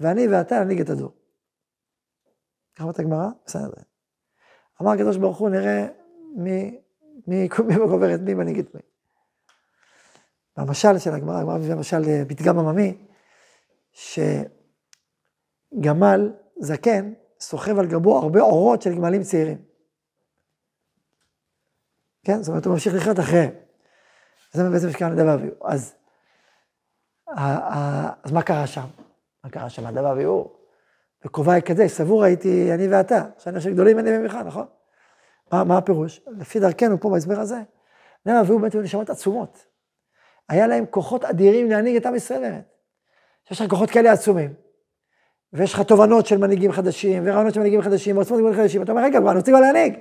ואני 0.00 0.28
ואתה 0.28 0.64
ננהיג 0.64 0.80
את 0.80 0.90
הדור. 0.90 1.12
ככה 2.74 2.84
אומרת 2.84 2.98
הגמרא? 2.98 3.28
בסדר. 3.46 3.82
אמר 4.82 4.90
הקדוש 4.90 5.16
ברוך 5.16 5.38
הוא, 5.38 5.50
נראה 5.50 5.86
מי, 6.36 6.80
מי, 7.26 7.48
מי 7.66 7.76
גובר 7.76 8.14
את 8.14 8.20
מי 8.20 8.34
מנהיג 8.34 8.58
את 8.58 8.74
מי. 8.74 8.80
והמשל 10.56 10.98
של 10.98 11.14
הגמרא, 11.14 11.38
הגמרא 11.38 11.58
מביא 11.58 11.74
משל 11.74 12.02
אה, 12.08 12.22
פתגם 12.28 12.58
עממי, 12.58 12.96
שגמל 15.72 16.32
זקן 16.60 17.12
סוחב 17.44 17.78
על 17.78 17.86
גבו 17.86 18.18
הרבה 18.18 18.40
אורות 18.40 18.82
של 18.82 18.94
גמלים 18.94 19.22
צעירים. 19.22 19.58
כן? 22.24 22.42
זאת 22.42 22.48
אומרת, 22.48 22.66
הוא 22.66 22.72
ממשיך 22.72 22.94
לחיות 22.94 23.20
אחריהם. 23.20 23.50
זה 24.52 24.70
בעצם 24.70 24.90
שקרה 24.90 25.08
נדב 25.08 25.24
ואביהו. 25.26 25.54
אז, 25.64 25.94
אז 27.26 28.32
מה 28.32 28.42
קרה 28.42 28.66
שם? 28.66 28.86
מה 29.44 29.50
קרה 29.50 29.70
שם? 29.70 29.86
נדב 29.86 30.02
ואביהו, 30.04 30.56
בקרובי 31.24 31.62
כזה, 31.66 31.88
סבור 31.88 32.24
הייתי 32.24 32.74
אני 32.74 32.88
ואתה, 32.88 33.22
שאני 33.38 33.58
חושב 33.58 33.70
גדולים 33.70 33.98
אני 33.98 34.18
ממך, 34.18 34.38
נכון? 34.46 34.66
מה, 35.52 35.64
מה 35.64 35.78
הפירוש? 35.78 36.20
לפי 36.26 36.60
דרכנו 36.60 37.00
פה 37.00 37.10
בהסבר 37.10 37.40
הזה, 37.40 37.62
נדב 38.26 38.36
ואביהו 38.36 38.58
באמת 38.58 38.72
היו 38.72 38.82
נשמות 38.82 39.10
עצומות. 39.10 39.66
היה 40.48 40.66
להם 40.66 40.84
כוחות 40.90 41.24
אדירים 41.24 41.70
להנהיג 41.70 41.96
את 41.96 42.06
עם 42.06 42.14
ישראל 42.14 42.40
באמת. 42.40 42.74
יש 43.50 43.60
לך 43.60 43.70
כוחות 43.70 43.90
כאלה 43.90 44.12
עצומים, 44.12 44.54
ויש 45.54 45.74
לך 45.74 45.80
תובנות 45.80 46.26
של 46.26 46.38
מנהיגים 46.38 46.72
חדשים, 46.72 47.22
ורעיונות 47.26 47.54
של 47.54 47.60
מנהיגים 47.60 47.82
חדשים, 47.82 48.16
ועוצמות 48.16 48.40
מנהיגים 48.40 48.62
חדשים, 48.62 48.82
אתה 48.82 48.92
אומר, 48.92 49.02
רגע, 49.02 49.18
אני 49.18 49.36
רוצה 49.36 49.50
כבר 49.50 49.60
להנהיג. 49.60 49.98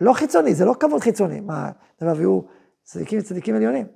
לא 0.00 0.12
חיצוני, 0.12 0.54
זה 0.54 0.64
לא 0.64 0.74
כבוד 0.80 1.00
חיצוני. 1.00 1.40
מה, 1.40 1.70
דבר 2.02 2.12
והוא 2.16 2.42
צדיקים 2.82 3.18
וצדיקים 3.18 3.54
עליונים. 3.54 3.86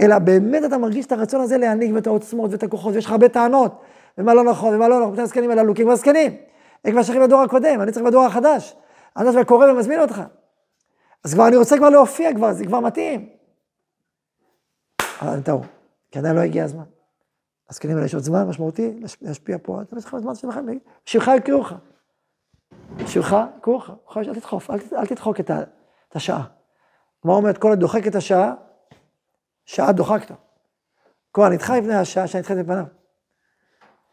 אלא 0.00 0.18
באמת 0.18 0.64
אתה 0.64 0.78
מרגיש 0.78 1.06
את 1.06 1.12
הרצון 1.12 1.40
הזה 1.40 1.58
להנהיג 1.58 1.94
ואת 1.94 2.06
העוצמות 2.06 2.50
ואת 2.50 2.62
הכוחות, 2.62 2.94
ויש 2.94 3.04
לך 3.04 3.12
הרבה 3.12 3.28
טענות, 3.28 3.80
ומה 4.18 4.34
לא 4.34 4.44
נכון 4.44 4.74
ומה 4.74 4.88
לא 4.88 5.00
נכון, 5.00 5.12
מתי 5.12 5.22
הזקנים 5.22 5.50
הללו, 5.50 5.74
כי 5.74 5.82
כבר 5.82 5.96
זקנים. 5.96 6.36
הם 6.84 6.92
כבר 6.92 7.02
שייכים 7.02 7.22
לדור 7.22 7.40
הקודם, 7.40 7.80
אני 7.80 7.92
צריך 7.92 8.06
בדור 8.06 8.24
החדש. 8.24 8.76
אני 9.16 9.30
כבר 9.30 9.44
קורא 9.44 9.66
ומזמין 9.66 10.00
אותך. 10.00 10.22
אז 11.24 11.34
כבר 11.34 11.48
אני 11.48 11.56
רוצה 11.56 11.76
כבר 11.76 11.88
להופיע 11.88 12.34
כבר, 12.34 12.52
זה 12.52 12.64
כבר 12.64 12.80
מתאים. 12.80 13.28
אבל 15.22 15.40
טעו, 15.40 15.60
כי 16.10 16.18
עדיין 16.18 16.36
לא 16.36 16.40
הגיע 16.40 16.64
הזמן. 16.64 16.84
הזקנים 17.70 17.96
האלה 17.96 18.06
יש 18.06 18.14
עוד 18.14 18.22
זמן 18.22 18.48
משמעותי 18.48 19.00
להשפיע 19.20 19.56
פה, 19.62 19.82
אתם 19.82 20.00
צריכים 20.00 20.18
זמן 20.18 20.34
שלכם, 20.34 20.66
לך. 21.60 21.74
שמך 23.04 23.34
יקראו 23.58 23.78
לך, 23.78 23.90
אל 24.16 24.34
תדחוף, 24.34 24.70
אל 24.70 25.06
תדחוק 25.06 25.40
את 25.40 26.16
השעה. 26.16 26.44
כמו 27.22 27.36
אומרת, 27.36 27.58
כל 27.58 27.72
הדוחק 27.72 28.06
את 28.06 28.14
השעה, 28.14 28.54
שעה 29.64 29.92
דוחקת. 29.92 30.34
כל 31.32 31.46
הנדחה 31.46 31.78
לפני 31.78 31.94
השעה 31.94 32.26
שנדחית 32.26 32.56
לפניו. 32.56 32.84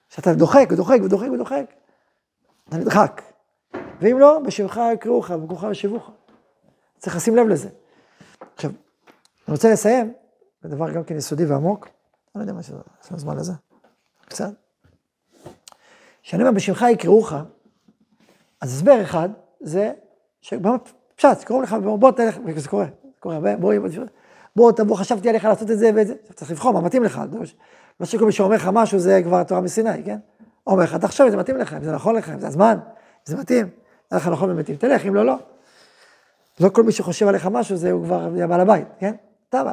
כשאתה 0.09 0.33
דוחק 0.33 0.67
ודוחק 0.71 0.99
ודוחק 1.03 1.27
ודוחק, 1.33 1.65
אתה 2.69 2.77
נדחק. 2.77 3.21
ואם 4.01 4.19
לא, 4.19 4.39
בשמך 4.45 4.81
לך, 5.21 5.29
ובמקומך 5.29 5.67
ישיבוך. 5.71 6.11
צריך 6.97 7.15
לשים 7.15 7.35
לב 7.35 7.47
לזה. 7.47 7.69
עכשיו, 8.55 8.71
אני 9.47 9.55
רוצה 9.55 9.71
לסיים, 9.71 10.13
בדבר 10.63 10.91
גם 10.91 11.03
כן 11.03 11.15
יסודי 11.15 11.45
ועמוק, 11.45 11.87
לא 12.39 12.43
יודע 12.43 12.53
מה 12.53 12.59
יש 12.59 12.69
לנו 13.11 13.19
זמן 13.19 13.37
לזה, 13.37 13.53
קצת. 14.25 14.49
כשאני 16.23 16.43
אומר 16.43 16.55
בשמך 16.55 16.85
יקראוך, 16.91 17.33
אז 18.61 18.73
הסבר 18.73 19.01
אחד 19.01 19.29
זה, 19.61 19.91
פשט, 21.15 21.43
קוראים 21.43 21.63
לך, 21.63 21.75
בוא 21.99 22.11
תלך, 22.11 22.37
וזה 22.45 22.69
קורה, 22.69 22.85
זה 22.85 23.19
קורה 23.19 23.35
הרבה, 23.35 23.55
בוא, 23.55 23.73
בוא, 24.55 24.71
תבוא, 24.71 24.95
חשבתי 24.95 25.29
עליך 25.29 25.45
לעשות 25.45 25.71
את 25.71 25.79
זה 25.79 25.91
ואת 25.95 26.07
זה, 26.07 26.13
צריך 26.35 26.51
לבחור 26.51 26.73
מה 26.73 26.81
מתאים 26.81 27.03
לך, 27.03 27.21
לא 27.99 28.05
שכל 28.05 28.25
מי 28.25 28.31
שאומר 28.31 28.55
לך 28.55 28.69
משהו 28.73 28.99
זה 28.99 29.21
כבר 29.23 29.43
תורה 29.43 29.61
מסיני, 29.61 30.03
כן? 30.05 30.17
אומר 30.67 30.83
לך, 30.83 30.95
תחשוב 30.95 31.25
אם 31.25 31.31
זה 31.31 31.37
מתאים 31.37 31.57
לך, 31.57 31.73
אם 31.73 31.83
זה 31.83 31.91
נכון 31.91 32.15
לך, 32.15 32.29
אם 32.29 32.39
זה 32.39 32.47
הזמן, 32.47 32.77
אם 32.81 33.25
זה 33.25 33.37
מתאים, 33.37 33.69
זה 34.09 34.17
לך 34.17 34.27
נכון 34.27 34.49
ומתאים, 34.51 34.77
תלך, 34.77 35.05
אם 35.05 35.15
לא, 35.15 35.25
לא. 35.25 35.35
לא 36.59 36.69
כל 36.69 36.83
מי 36.83 36.91
שחושב 36.91 37.27
עליך 37.27 37.45
משהו 37.45 37.75
זה 37.75 37.91
הוא 37.91 38.03
כבר 38.05 38.29
בעל 38.47 38.59
הבית, 38.59 38.87
כן? 38.99 39.15
אתה, 39.49 39.63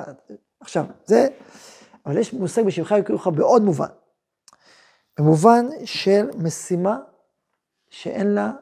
עכשיו, 0.61 0.85
זה, 1.05 1.29
אבל 2.07 2.19
יש 2.19 2.33
מושג 2.33 2.63
בשמך 2.63 2.95
יקראו 2.99 3.19
לך 3.19 3.27
בעוד 3.27 3.63
מובן. 3.63 3.87
במובן 5.19 5.67
של 5.85 6.31
משימה 6.39 6.99
שאין 7.91 8.27
לה, 8.35 8.53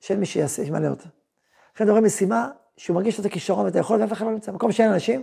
שאין 0.00 0.20
מי 0.20 0.26
שיעשה, 0.26 0.62
ימלא 0.62 0.88
אותה. 0.88 1.08
לכן 1.74 1.84
אתה 1.84 1.92
רואה 1.92 2.02
משימה 2.02 2.50
שהוא 2.76 2.94
מרגיש 2.94 3.20
את 3.20 3.24
הכישרון 3.24 3.64
ואת 3.64 3.76
היכולת 3.76 4.00
ואף 4.00 4.12
אחד 4.12 4.24
לא 4.24 4.30
נמצא. 4.30 4.52
מקום 4.52 4.72
שאין 4.72 4.92
אנשים, 4.92 5.22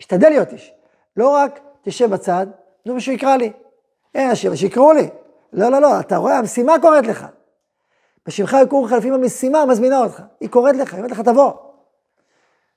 השתדל 0.00 0.28
להיות 0.28 0.52
איש. 0.52 0.72
לא 1.16 1.28
רק 1.28 1.60
תשב 1.82 2.10
בצד, 2.10 2.46
נו 2.86 2.94
מישהו 2.94 3.12
יקרא 3.12 3.36
לי. 3.36 3.52
אין 4.14 4.28
אנשים, 4.28 4.56
שיקראו 4.56 4.92
לי. 4.92 5.08
לא, 5.52 5.68
לא, 5.68 5.80
לא, 5.80 6.00
אתה 6.00 6.16
רואה, 6.16 6.38
המשימה 6.38 6.72
קוראת 6.80 7.06
לך. 7.06 7.26
בשמך 8.26 8.56
יקראו 8.62 8.86
לך, 8.86 8.92
לפעמים 8.92 9.14
המשימה 9.14 9.66
מזמינה 9.66 9.98
אותך. 9.98 10.22
היא 10.40 10.48
קוראת 10.48 10.76
לך, 10.76 10.94
היא 10.94 10.98
אומרת 10.98 11.12
לך, 11.12 11.20
תבוא. 11.20 11.52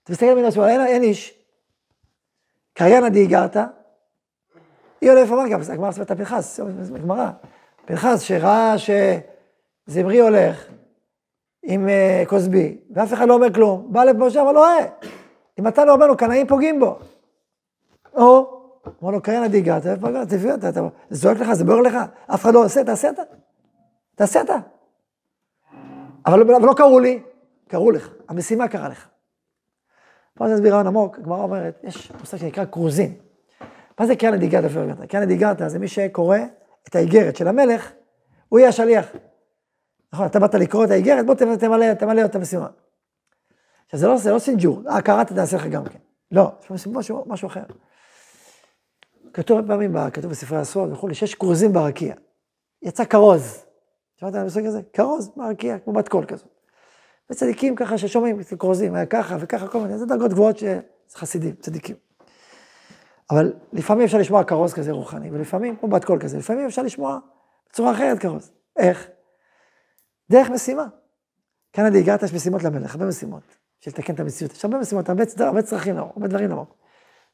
אתה 0.03 0.11
מסתכל 0.11 0.25
על 0.25 0.45
עצמו, 0.45 0.67
אין, 0.67 0.81
אין 0.81 1.03
איש. 1.03 1.43
קריינה 2.73 3.09
דיגרת, 3.09 3.57
היא 5.01 5.09
עולה 5.11 5.23
לפעמים 5.23 5.49
גם, 5.49 5.59
הגמרא 5.73 5.89
מספרת 5.89 6.11
פנחס, 6.11 6.59
גמרא. 7.03 7.29
פנחס 7.85 8.21
שראה 8.21 8.75
שזמרי 8.77 10.19
הולך 10.19 10.65
עם 11.63 11.89
כוסבי, 12.27 12.77
ואף 12.95 13.13
אחד 13.13 13.27
לא 13.27 13.33
אומר 13.33 13.53
כלום, 13.53 13.93
בא 13.93 14.29
שם, 14.29 14.39
אבל 14.39 14.53
לא 14.53 14.59
רואה. 14.59 14.85
אם 15.59 15.67
אתה 15.67 15.85
לא 15.85 15.93
אומר 15.93 16.07
לו, 16.07 16.17
קנאים 16.17 16.47
פוגעים 16.47 16.79
בו. 16.79 16.99
או, 18.15 18.61
אמר 19.03 19.11
לו? 19.11 19.21
תביא 20.25 20.51
אותה, 20.51 20.71
זה 20.71 20.81
זועק 21.09 21.37
לך, 21.37 21.53
זה 21.53 21.63
בוער 21.63 21.81
לך, 21.81 21.97
אף 22.33 22.41
אחד 22.41 22.53
לא 22.53 22.65
עושה, 22.65 22.83
תעשה 22.83 23.09
אתה. 23.09 23.21
תעשה 24.15 24.41
אתה. 24.41 24.55
אבל, 26.25 26.41
אבל 26.41 26.65
לא 26.65 26.73
קראו 26.77 26.99
לי, 26.99 27.23
קראו 27.67 27.91
לך, 27.91 28.09
המשימה 28.29 28.67
קרה 28.67 28.89
לך. 28.89 29.07
פה 30.33 30.53
אסביר 30.55 30.71
רעיון 30.73 30.87
עמוק, 30.87 31.17
הגמרא 31.19 31.43
אומרת, 31.43 31.79
יש 31.83 32.11
מושג 32.19 32.37
שנקרא 32.37 32.65
קרוזין. 32.65 33.13
מה 34.01 34.07
זה 34.07 34.15
קרן 34.15 34.35
דיגרתא 34.35 34.67
פרגנתא? 34.67 35.05
קרן 35.05 35.25
דיגרתא 35.25 35.67
זה 35.67 35.79
מי 35.79 35.87
שקורא 35.87 36.37
את 36.89 36.95
האיגרת 36.95 37.35
של 37.35 37.47
המלך, 37.47 37.91
הוא 38.49 38.59
יהיה 38.59 38.69
השליח. 38.69 39.05
נכון, 40.13 40.25
אתה 40.25 40.39
באת 40.39 40.53
לקרוא 40.53 40.85
את 40.85 40.91
האיגרת, 40.91 41.25
בוא 41.25 41.35
תמלא, 41.35 41.93
תמלא 41.93 42.25
את 42.25 42.35
המשימה. 42.35 42.67
עכשיו 43.85 43.99
זה 43.99 44.07
לא, 44.07 44.17
זה 44.17 44.31
לא 44.31 44.39
סינג'ור, 44.39 44.81
אה, 44.89 45.01
קראת, 45.01 45.27
תעשה 45.27 45.57
לך 45.57 45.65
גם 45.65 45.85
כן. 45.85 45.99
לא, 46.31 46.51
יש 46.75 46.87
משהו, 46.87 47.23
משהו 47.27 47.47
אחר. 47.47 47.63
כתוב 49.33 49.57
הרבה 49.57 49.73
פעמים, 49.73 49.95
כתוב 50.13 50.31
בספרי 50.31 50.57
הסוד 50.57 50.91
וכולי, 50.91 51.13
שיש 51.13 51.35
כרוזים 51.35 51.73
ברקיע. 51.73 52.15
יצא 52.81 53.05
כרוז. 53.05 53.65
שמעת 54.15 54.33
על 54.33 54.41
המושג 54.41 54.65
הזה? 54.65 54.81
כרוז 54.93 55.31
ברקיע, 55.37 55.79
כמו 55.79 55.93
בת 55.93 56.09
קול 56.09 56.25
כזאת. 56.25 56.47
וצדיקים 57.31 57.75
ככה 57.75 57.97
ששומעים, 57.97 58.37
כרוזים, 58.59 58.95
היה 58.95 59.05
ככה 59.05 59.37
וככה, 59.39 59.67
כל 59.67 59.79
מיני, 59.79 59.97
זה 59.97 60.05
דרגות 60.05 60.31
גבוהות 60.31 60.57
שזה 60.57 60.79
חסידים, 61.15 61.55
צדיקים. 61.55 62.10
אבל 63.31 63.53
לפעמים 63.73 64.05
אפשר 64.05 64.17
לשמוע 64.17 64.43
כרוז 64.43 64.73
כזה 64.73 64.91
רוחני, 64.91 65.31
ולפעמים, 65.31 65.75
כמו 65.75 65.89
בת 65.89 66.05
קול 66.05 66.19
כזה, 66.19 66.37
לפעמים 66.37 66.65
אפשר 66.65 66.81
לשמוע 66.81 67.19
בצורה 67.69 67.91
אחרת 67.91 68.19
כרוז. 68.19 68.51
איך? 68.77 69.07
דרך 70.31 70.49
משימה. 70.49 70.85
כאן 71.73 71.85
עד 71.85 71.95
הגעת, 71.95 72.23
יש 72.23 72.33
משימות 72.33 72.63
למלך, 72.63 72.95
הרבה 72.95 73.05
משימות, 73.05 73.43
של 73.79 73.91
לתקן 73.91 74.13
את 74.13 74.19
המציאות. 74.19 74.53
יש 74.53 74.65
הרבה 74.65 74.77
משימות, 74.77 75.09
הרבה, 75.09 75.23
הרבה 75.39 75.61
צרכים 75.61 75.97
לאור, 75.97 76.11
הרבה 76.15 76.27
דברים 76.27 76.49
לאור. 76.49 76.65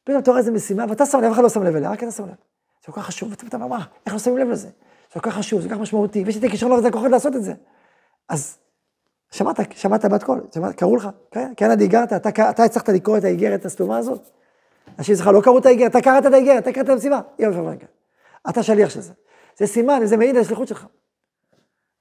פתאום 0.04 0.18
אתה 0.18 0.30
רואה 0.30 0.40
איזה 0.40 0.50
משימה, 0.50 0.84
ואתה 0.88 1.06
שם 1.06 1.18
לב, 1.18 1.24
אף 1.24 1.32
אחד 1.32 1.42
לא 1.42 1.48
שם 1.48 1.62
לב 1.62 1.76
אליה, 1.76 1.90
רק 1.90 2.02
אתה 2.02 2.10
שם 2.10 2.24
לב. 2.24 2.34
זה 2.86 2.92
כל 2.92 3.00
כך 3.00 3.06
חשוב, 3.06 3.30
ואתה 3.30 3.56
אומר, 3.56 3.66
מה, 3.66 3.84
איך 4.06 4.14
לא 4.14 4.18
שמים 4.18 4.38
לב 4.38 4.48
לזה? 4.48 4.68
זה 5.14 5.20
כל 5.20 5.30
כך 5.30 5.36
חשוב, 5.36 5.60
זה 5.60 5.68
כל 5.68 5.74
כך 5.74 5.80
משמעותי, 5.80 6.24
ויש 6.24 6.36
לי 6.36 6.50
כישרון 6.50 6.72
וזה 6.72 6.90
כוחות 6.90 7.10
לעשות 7.10 7.36
את 7.36 7.42
זה. 7.42 7.54
אז 8.28 8.58
שמעת, 9.30 9.56
שמעת 9.72 10.04
בת 10.04 10.22
קול, 10.22 10.40
קראו 10.76 10.96
לך, 10.96 11.08
כן, 11.56 11.70
הגעת, 11.70 12.12
אתה, 12.12 12.50
אתה 12.50 12.64
הצלחת 12.64 12.88
לקרוא 12.88 13.18
את 13.18 13.24
האיגרת 13.24 13.64
הסתומה 13.64 13.98
הזאת? 13.98 14.30
אנשים 14.98 15.16
שלך 15.16 15.26
לא 15.26 15.40
קראו 15.40 15.58
את 15.58 15.66
האיגרת, 15.66 15.90
אתה 15.90 16.00
קראת 16.00 16.26
את 16.26 16.32
האיגרת, 16.32 16.62
אתה 16.62 16.72
קראת 16.72 16.84
את 16.84 16.90
המשימה, 16.90 17.20
יום 17.38 17.52
יום 17.52 17.68
רגע. 17.68 17.86
אתה 18.48 18.62
שליח 18.62 18.90
של 18.90 19.00
זה. 19.00 19.12
זה 19.56 19.66
סימן, 19.66 20.00
זה 20.04 20.16
מעיד 20.16 20.36
על 20.36 20.42
השליחות 20.42 20.68
שלך. 20.68 20.86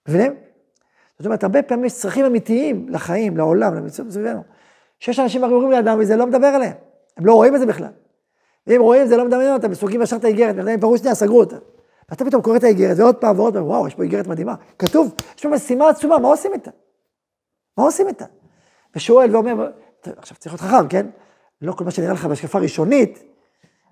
מבינים? 0.08 0.36
זאת 1.20 1.26
אומרת, 1.26 1.44
הרבה 1.44 1.64
פעמים 1.64 1.86
יש 1.86 1.94
צרכים 1.94 2.26
אמיתיים 2.26 2.90
לחיים, 2.90 3.38
לעולם, 3.38 3.76
למצוות 3.76 4.12
סביבנו. 4.12 4.44
שיש 5.00 5.20
אנשים 5.20 5.44
אומרים 5.44 5.72
לאדם 5.72 6.00
וזה 6.00 6.16
לא 6.16 6.28
מדבר 6.28 6.48
עליהם. 6.48 6.74
הם 7.18 7.26
לא 7.26 7.34
רואים 7.34 7.56
את 7.56 7.60
זה 7.60 7.66
בכלל. 7.66 7.92
ואם 8.68 8.82
רואים 8.82 9.08
זה 9.08 9.18
לא 9.18 9.26
מדמיין 9.26 9.54
אותם, 9.54 9.74
סוגרים 9.74 10.02
ישר 10.02 10.16
את 10.16 10.24
האיגרת, 10.24 10.56
הם 10.68 10.80
פרעו 10.80 10.98
שנייה, 10.98 11.16
סגרו 11.16 11.40
אותה. 11.40 11.56
ואתה 12.10 12.26
פתאום 12.26 12.42
קורא 12.42 12.58
את 12.58 12.64
האיגרת, 12.64 12.98
ועוד 13.00 13.16
פעם 13.16 13.40
ועוד 13.40 13.54
פעם, 13.54 13.66
וואו, 13.66 13.88
יש 13.88 13.96
פה 13.96 14.04
איגרת 14.04 14.28
מדהימה. 14.28 14.56
כתוב, 14.80 15.16
יש 15.38 15.44
פה 15.44 15.50
משימה 15.50 15.90
עצומה, 15.90 16.18
מה 16.18 16.28
עושים 16.28 16.54
איתה? 16.54 16.72
מה 17.78 17.84
עושים 17.84 18.08
איתה? 18.08 18.26
ושואל 18.96 19.36
ואומר, 19.36 19.72
עכשיו 20.18 20.38
צריך 20.38 20.54
להיות 20.54 20.62
חכם, 20.62 20.88
כן? 20.88 21.06
לא 21.62 21.74
כל 21.74 21.84
מה 21.84 21.92
שנראה 21.92 22.14
לך 22.14 22.26
בהשקפה 22.26 22.60
ראשונית, 22.60 23.24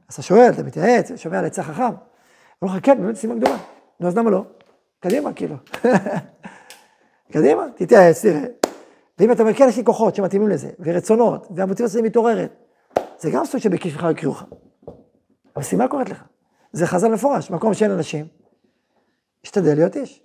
אז 0.09 0.13
אתה 0.13 0.21
שואל, 0.21 0.49
אתה 0.49 0.63
מתייעץ, 0.63 1.11
שומע 1.15 1.39
על 1.39 1.45
עצה 1.45 1.63
חכם. 1.63 1.93
אומר 2.61 2.75
לך, 2.75 2.85
כן, 2.85 3.01
באמת 3.01 3.13
משימה 3.13 3.35
גדולה. 3.35 3.57
נו, 3.99 4.07
אז 4.07 4.17
למה 4.17 4.29
לא? 4.29 4.43
קדימה, 4.99 5.33
כאילו. 5.33 5.55
קדימה, 7.33 7.65
תתייעץ, 7.75 8.21
תראה. 8.21 8.45
ואם 9.19 9.31
אתה 9.31 9.43
אומר, 9.43 9.53
כן, 9.53 9.65
יש 9.69 9.77
לי 9.77 9.83
כוחות 9.83 10.15
שמתאימים 10.15 10.49
לזה, 10.49 10.69
ורצונות, 10.79 11.47
והמוטיבציה 11.55 12.01
מתעוררת, 12.01 12.53
זה 13.19 13.31
גם 13.31 13.45
סוג 13.45 13.61
שבכישך 13.61 14.03
יקראוך. 14.11 14.43
המשימה 15.55 15.87
קורית 15.87 16.09
לך. 16.09 16.23
זה 16.71 16.87
חז"ל 16.87 17.07
מפורש, 17.07 17.51
מקום 17.51 17.73
שאין 17.73 17.91
אנשים, 17.91 18.25
השתדל 19.43 19.75
להיות 19.75 19.95
איש. 19.95 20.23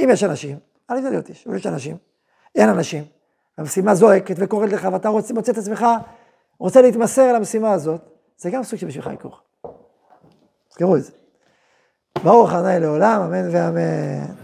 אם 0.00 0.08
יש 0.12 0.24
אנשים, 0.24 0.58
אל 0.90 0.96
תשתדל 0.96 1.10
להיות 1.10 1.28
איש. 1.28 1.46
אם 1.46 1.54
יש 1.54 1.66
אנשים, 1.66 1.96
אין 2.54 2.68
אנשים. 2.68 3.04
המשימה 3.58 3.94
זועקת 3.94 4.36
וקורית 4.38 4.72
לך, 4.72 4.88
ואתה 4.92 5.08
רוצה, 5.08 5.34
מוצא 5.34 5.52
את 5.52 5.58
עצמך, 5.58 5.86
רוצה 6.58 6.82
להתמסר 6.82 7.32
למשימה 7.32 7.72
הזאת, 7.72 8.00
זה 8.36 8.50
גם 8.50 8.62
סוג 8.62 8.78
של 8.78 8.86
בשבילך 8.86 9.06
עיכוך. 9.06 9.42
תזכרו 10.68 10.96
את 10.96 11.04
זה. 11.04 11.12
ברוך 12.22 12.52
ה' 12.52 12.78
לעולם, 12.78 13.20
אמן 13.20 13.48
ואמן. 13.52 14.34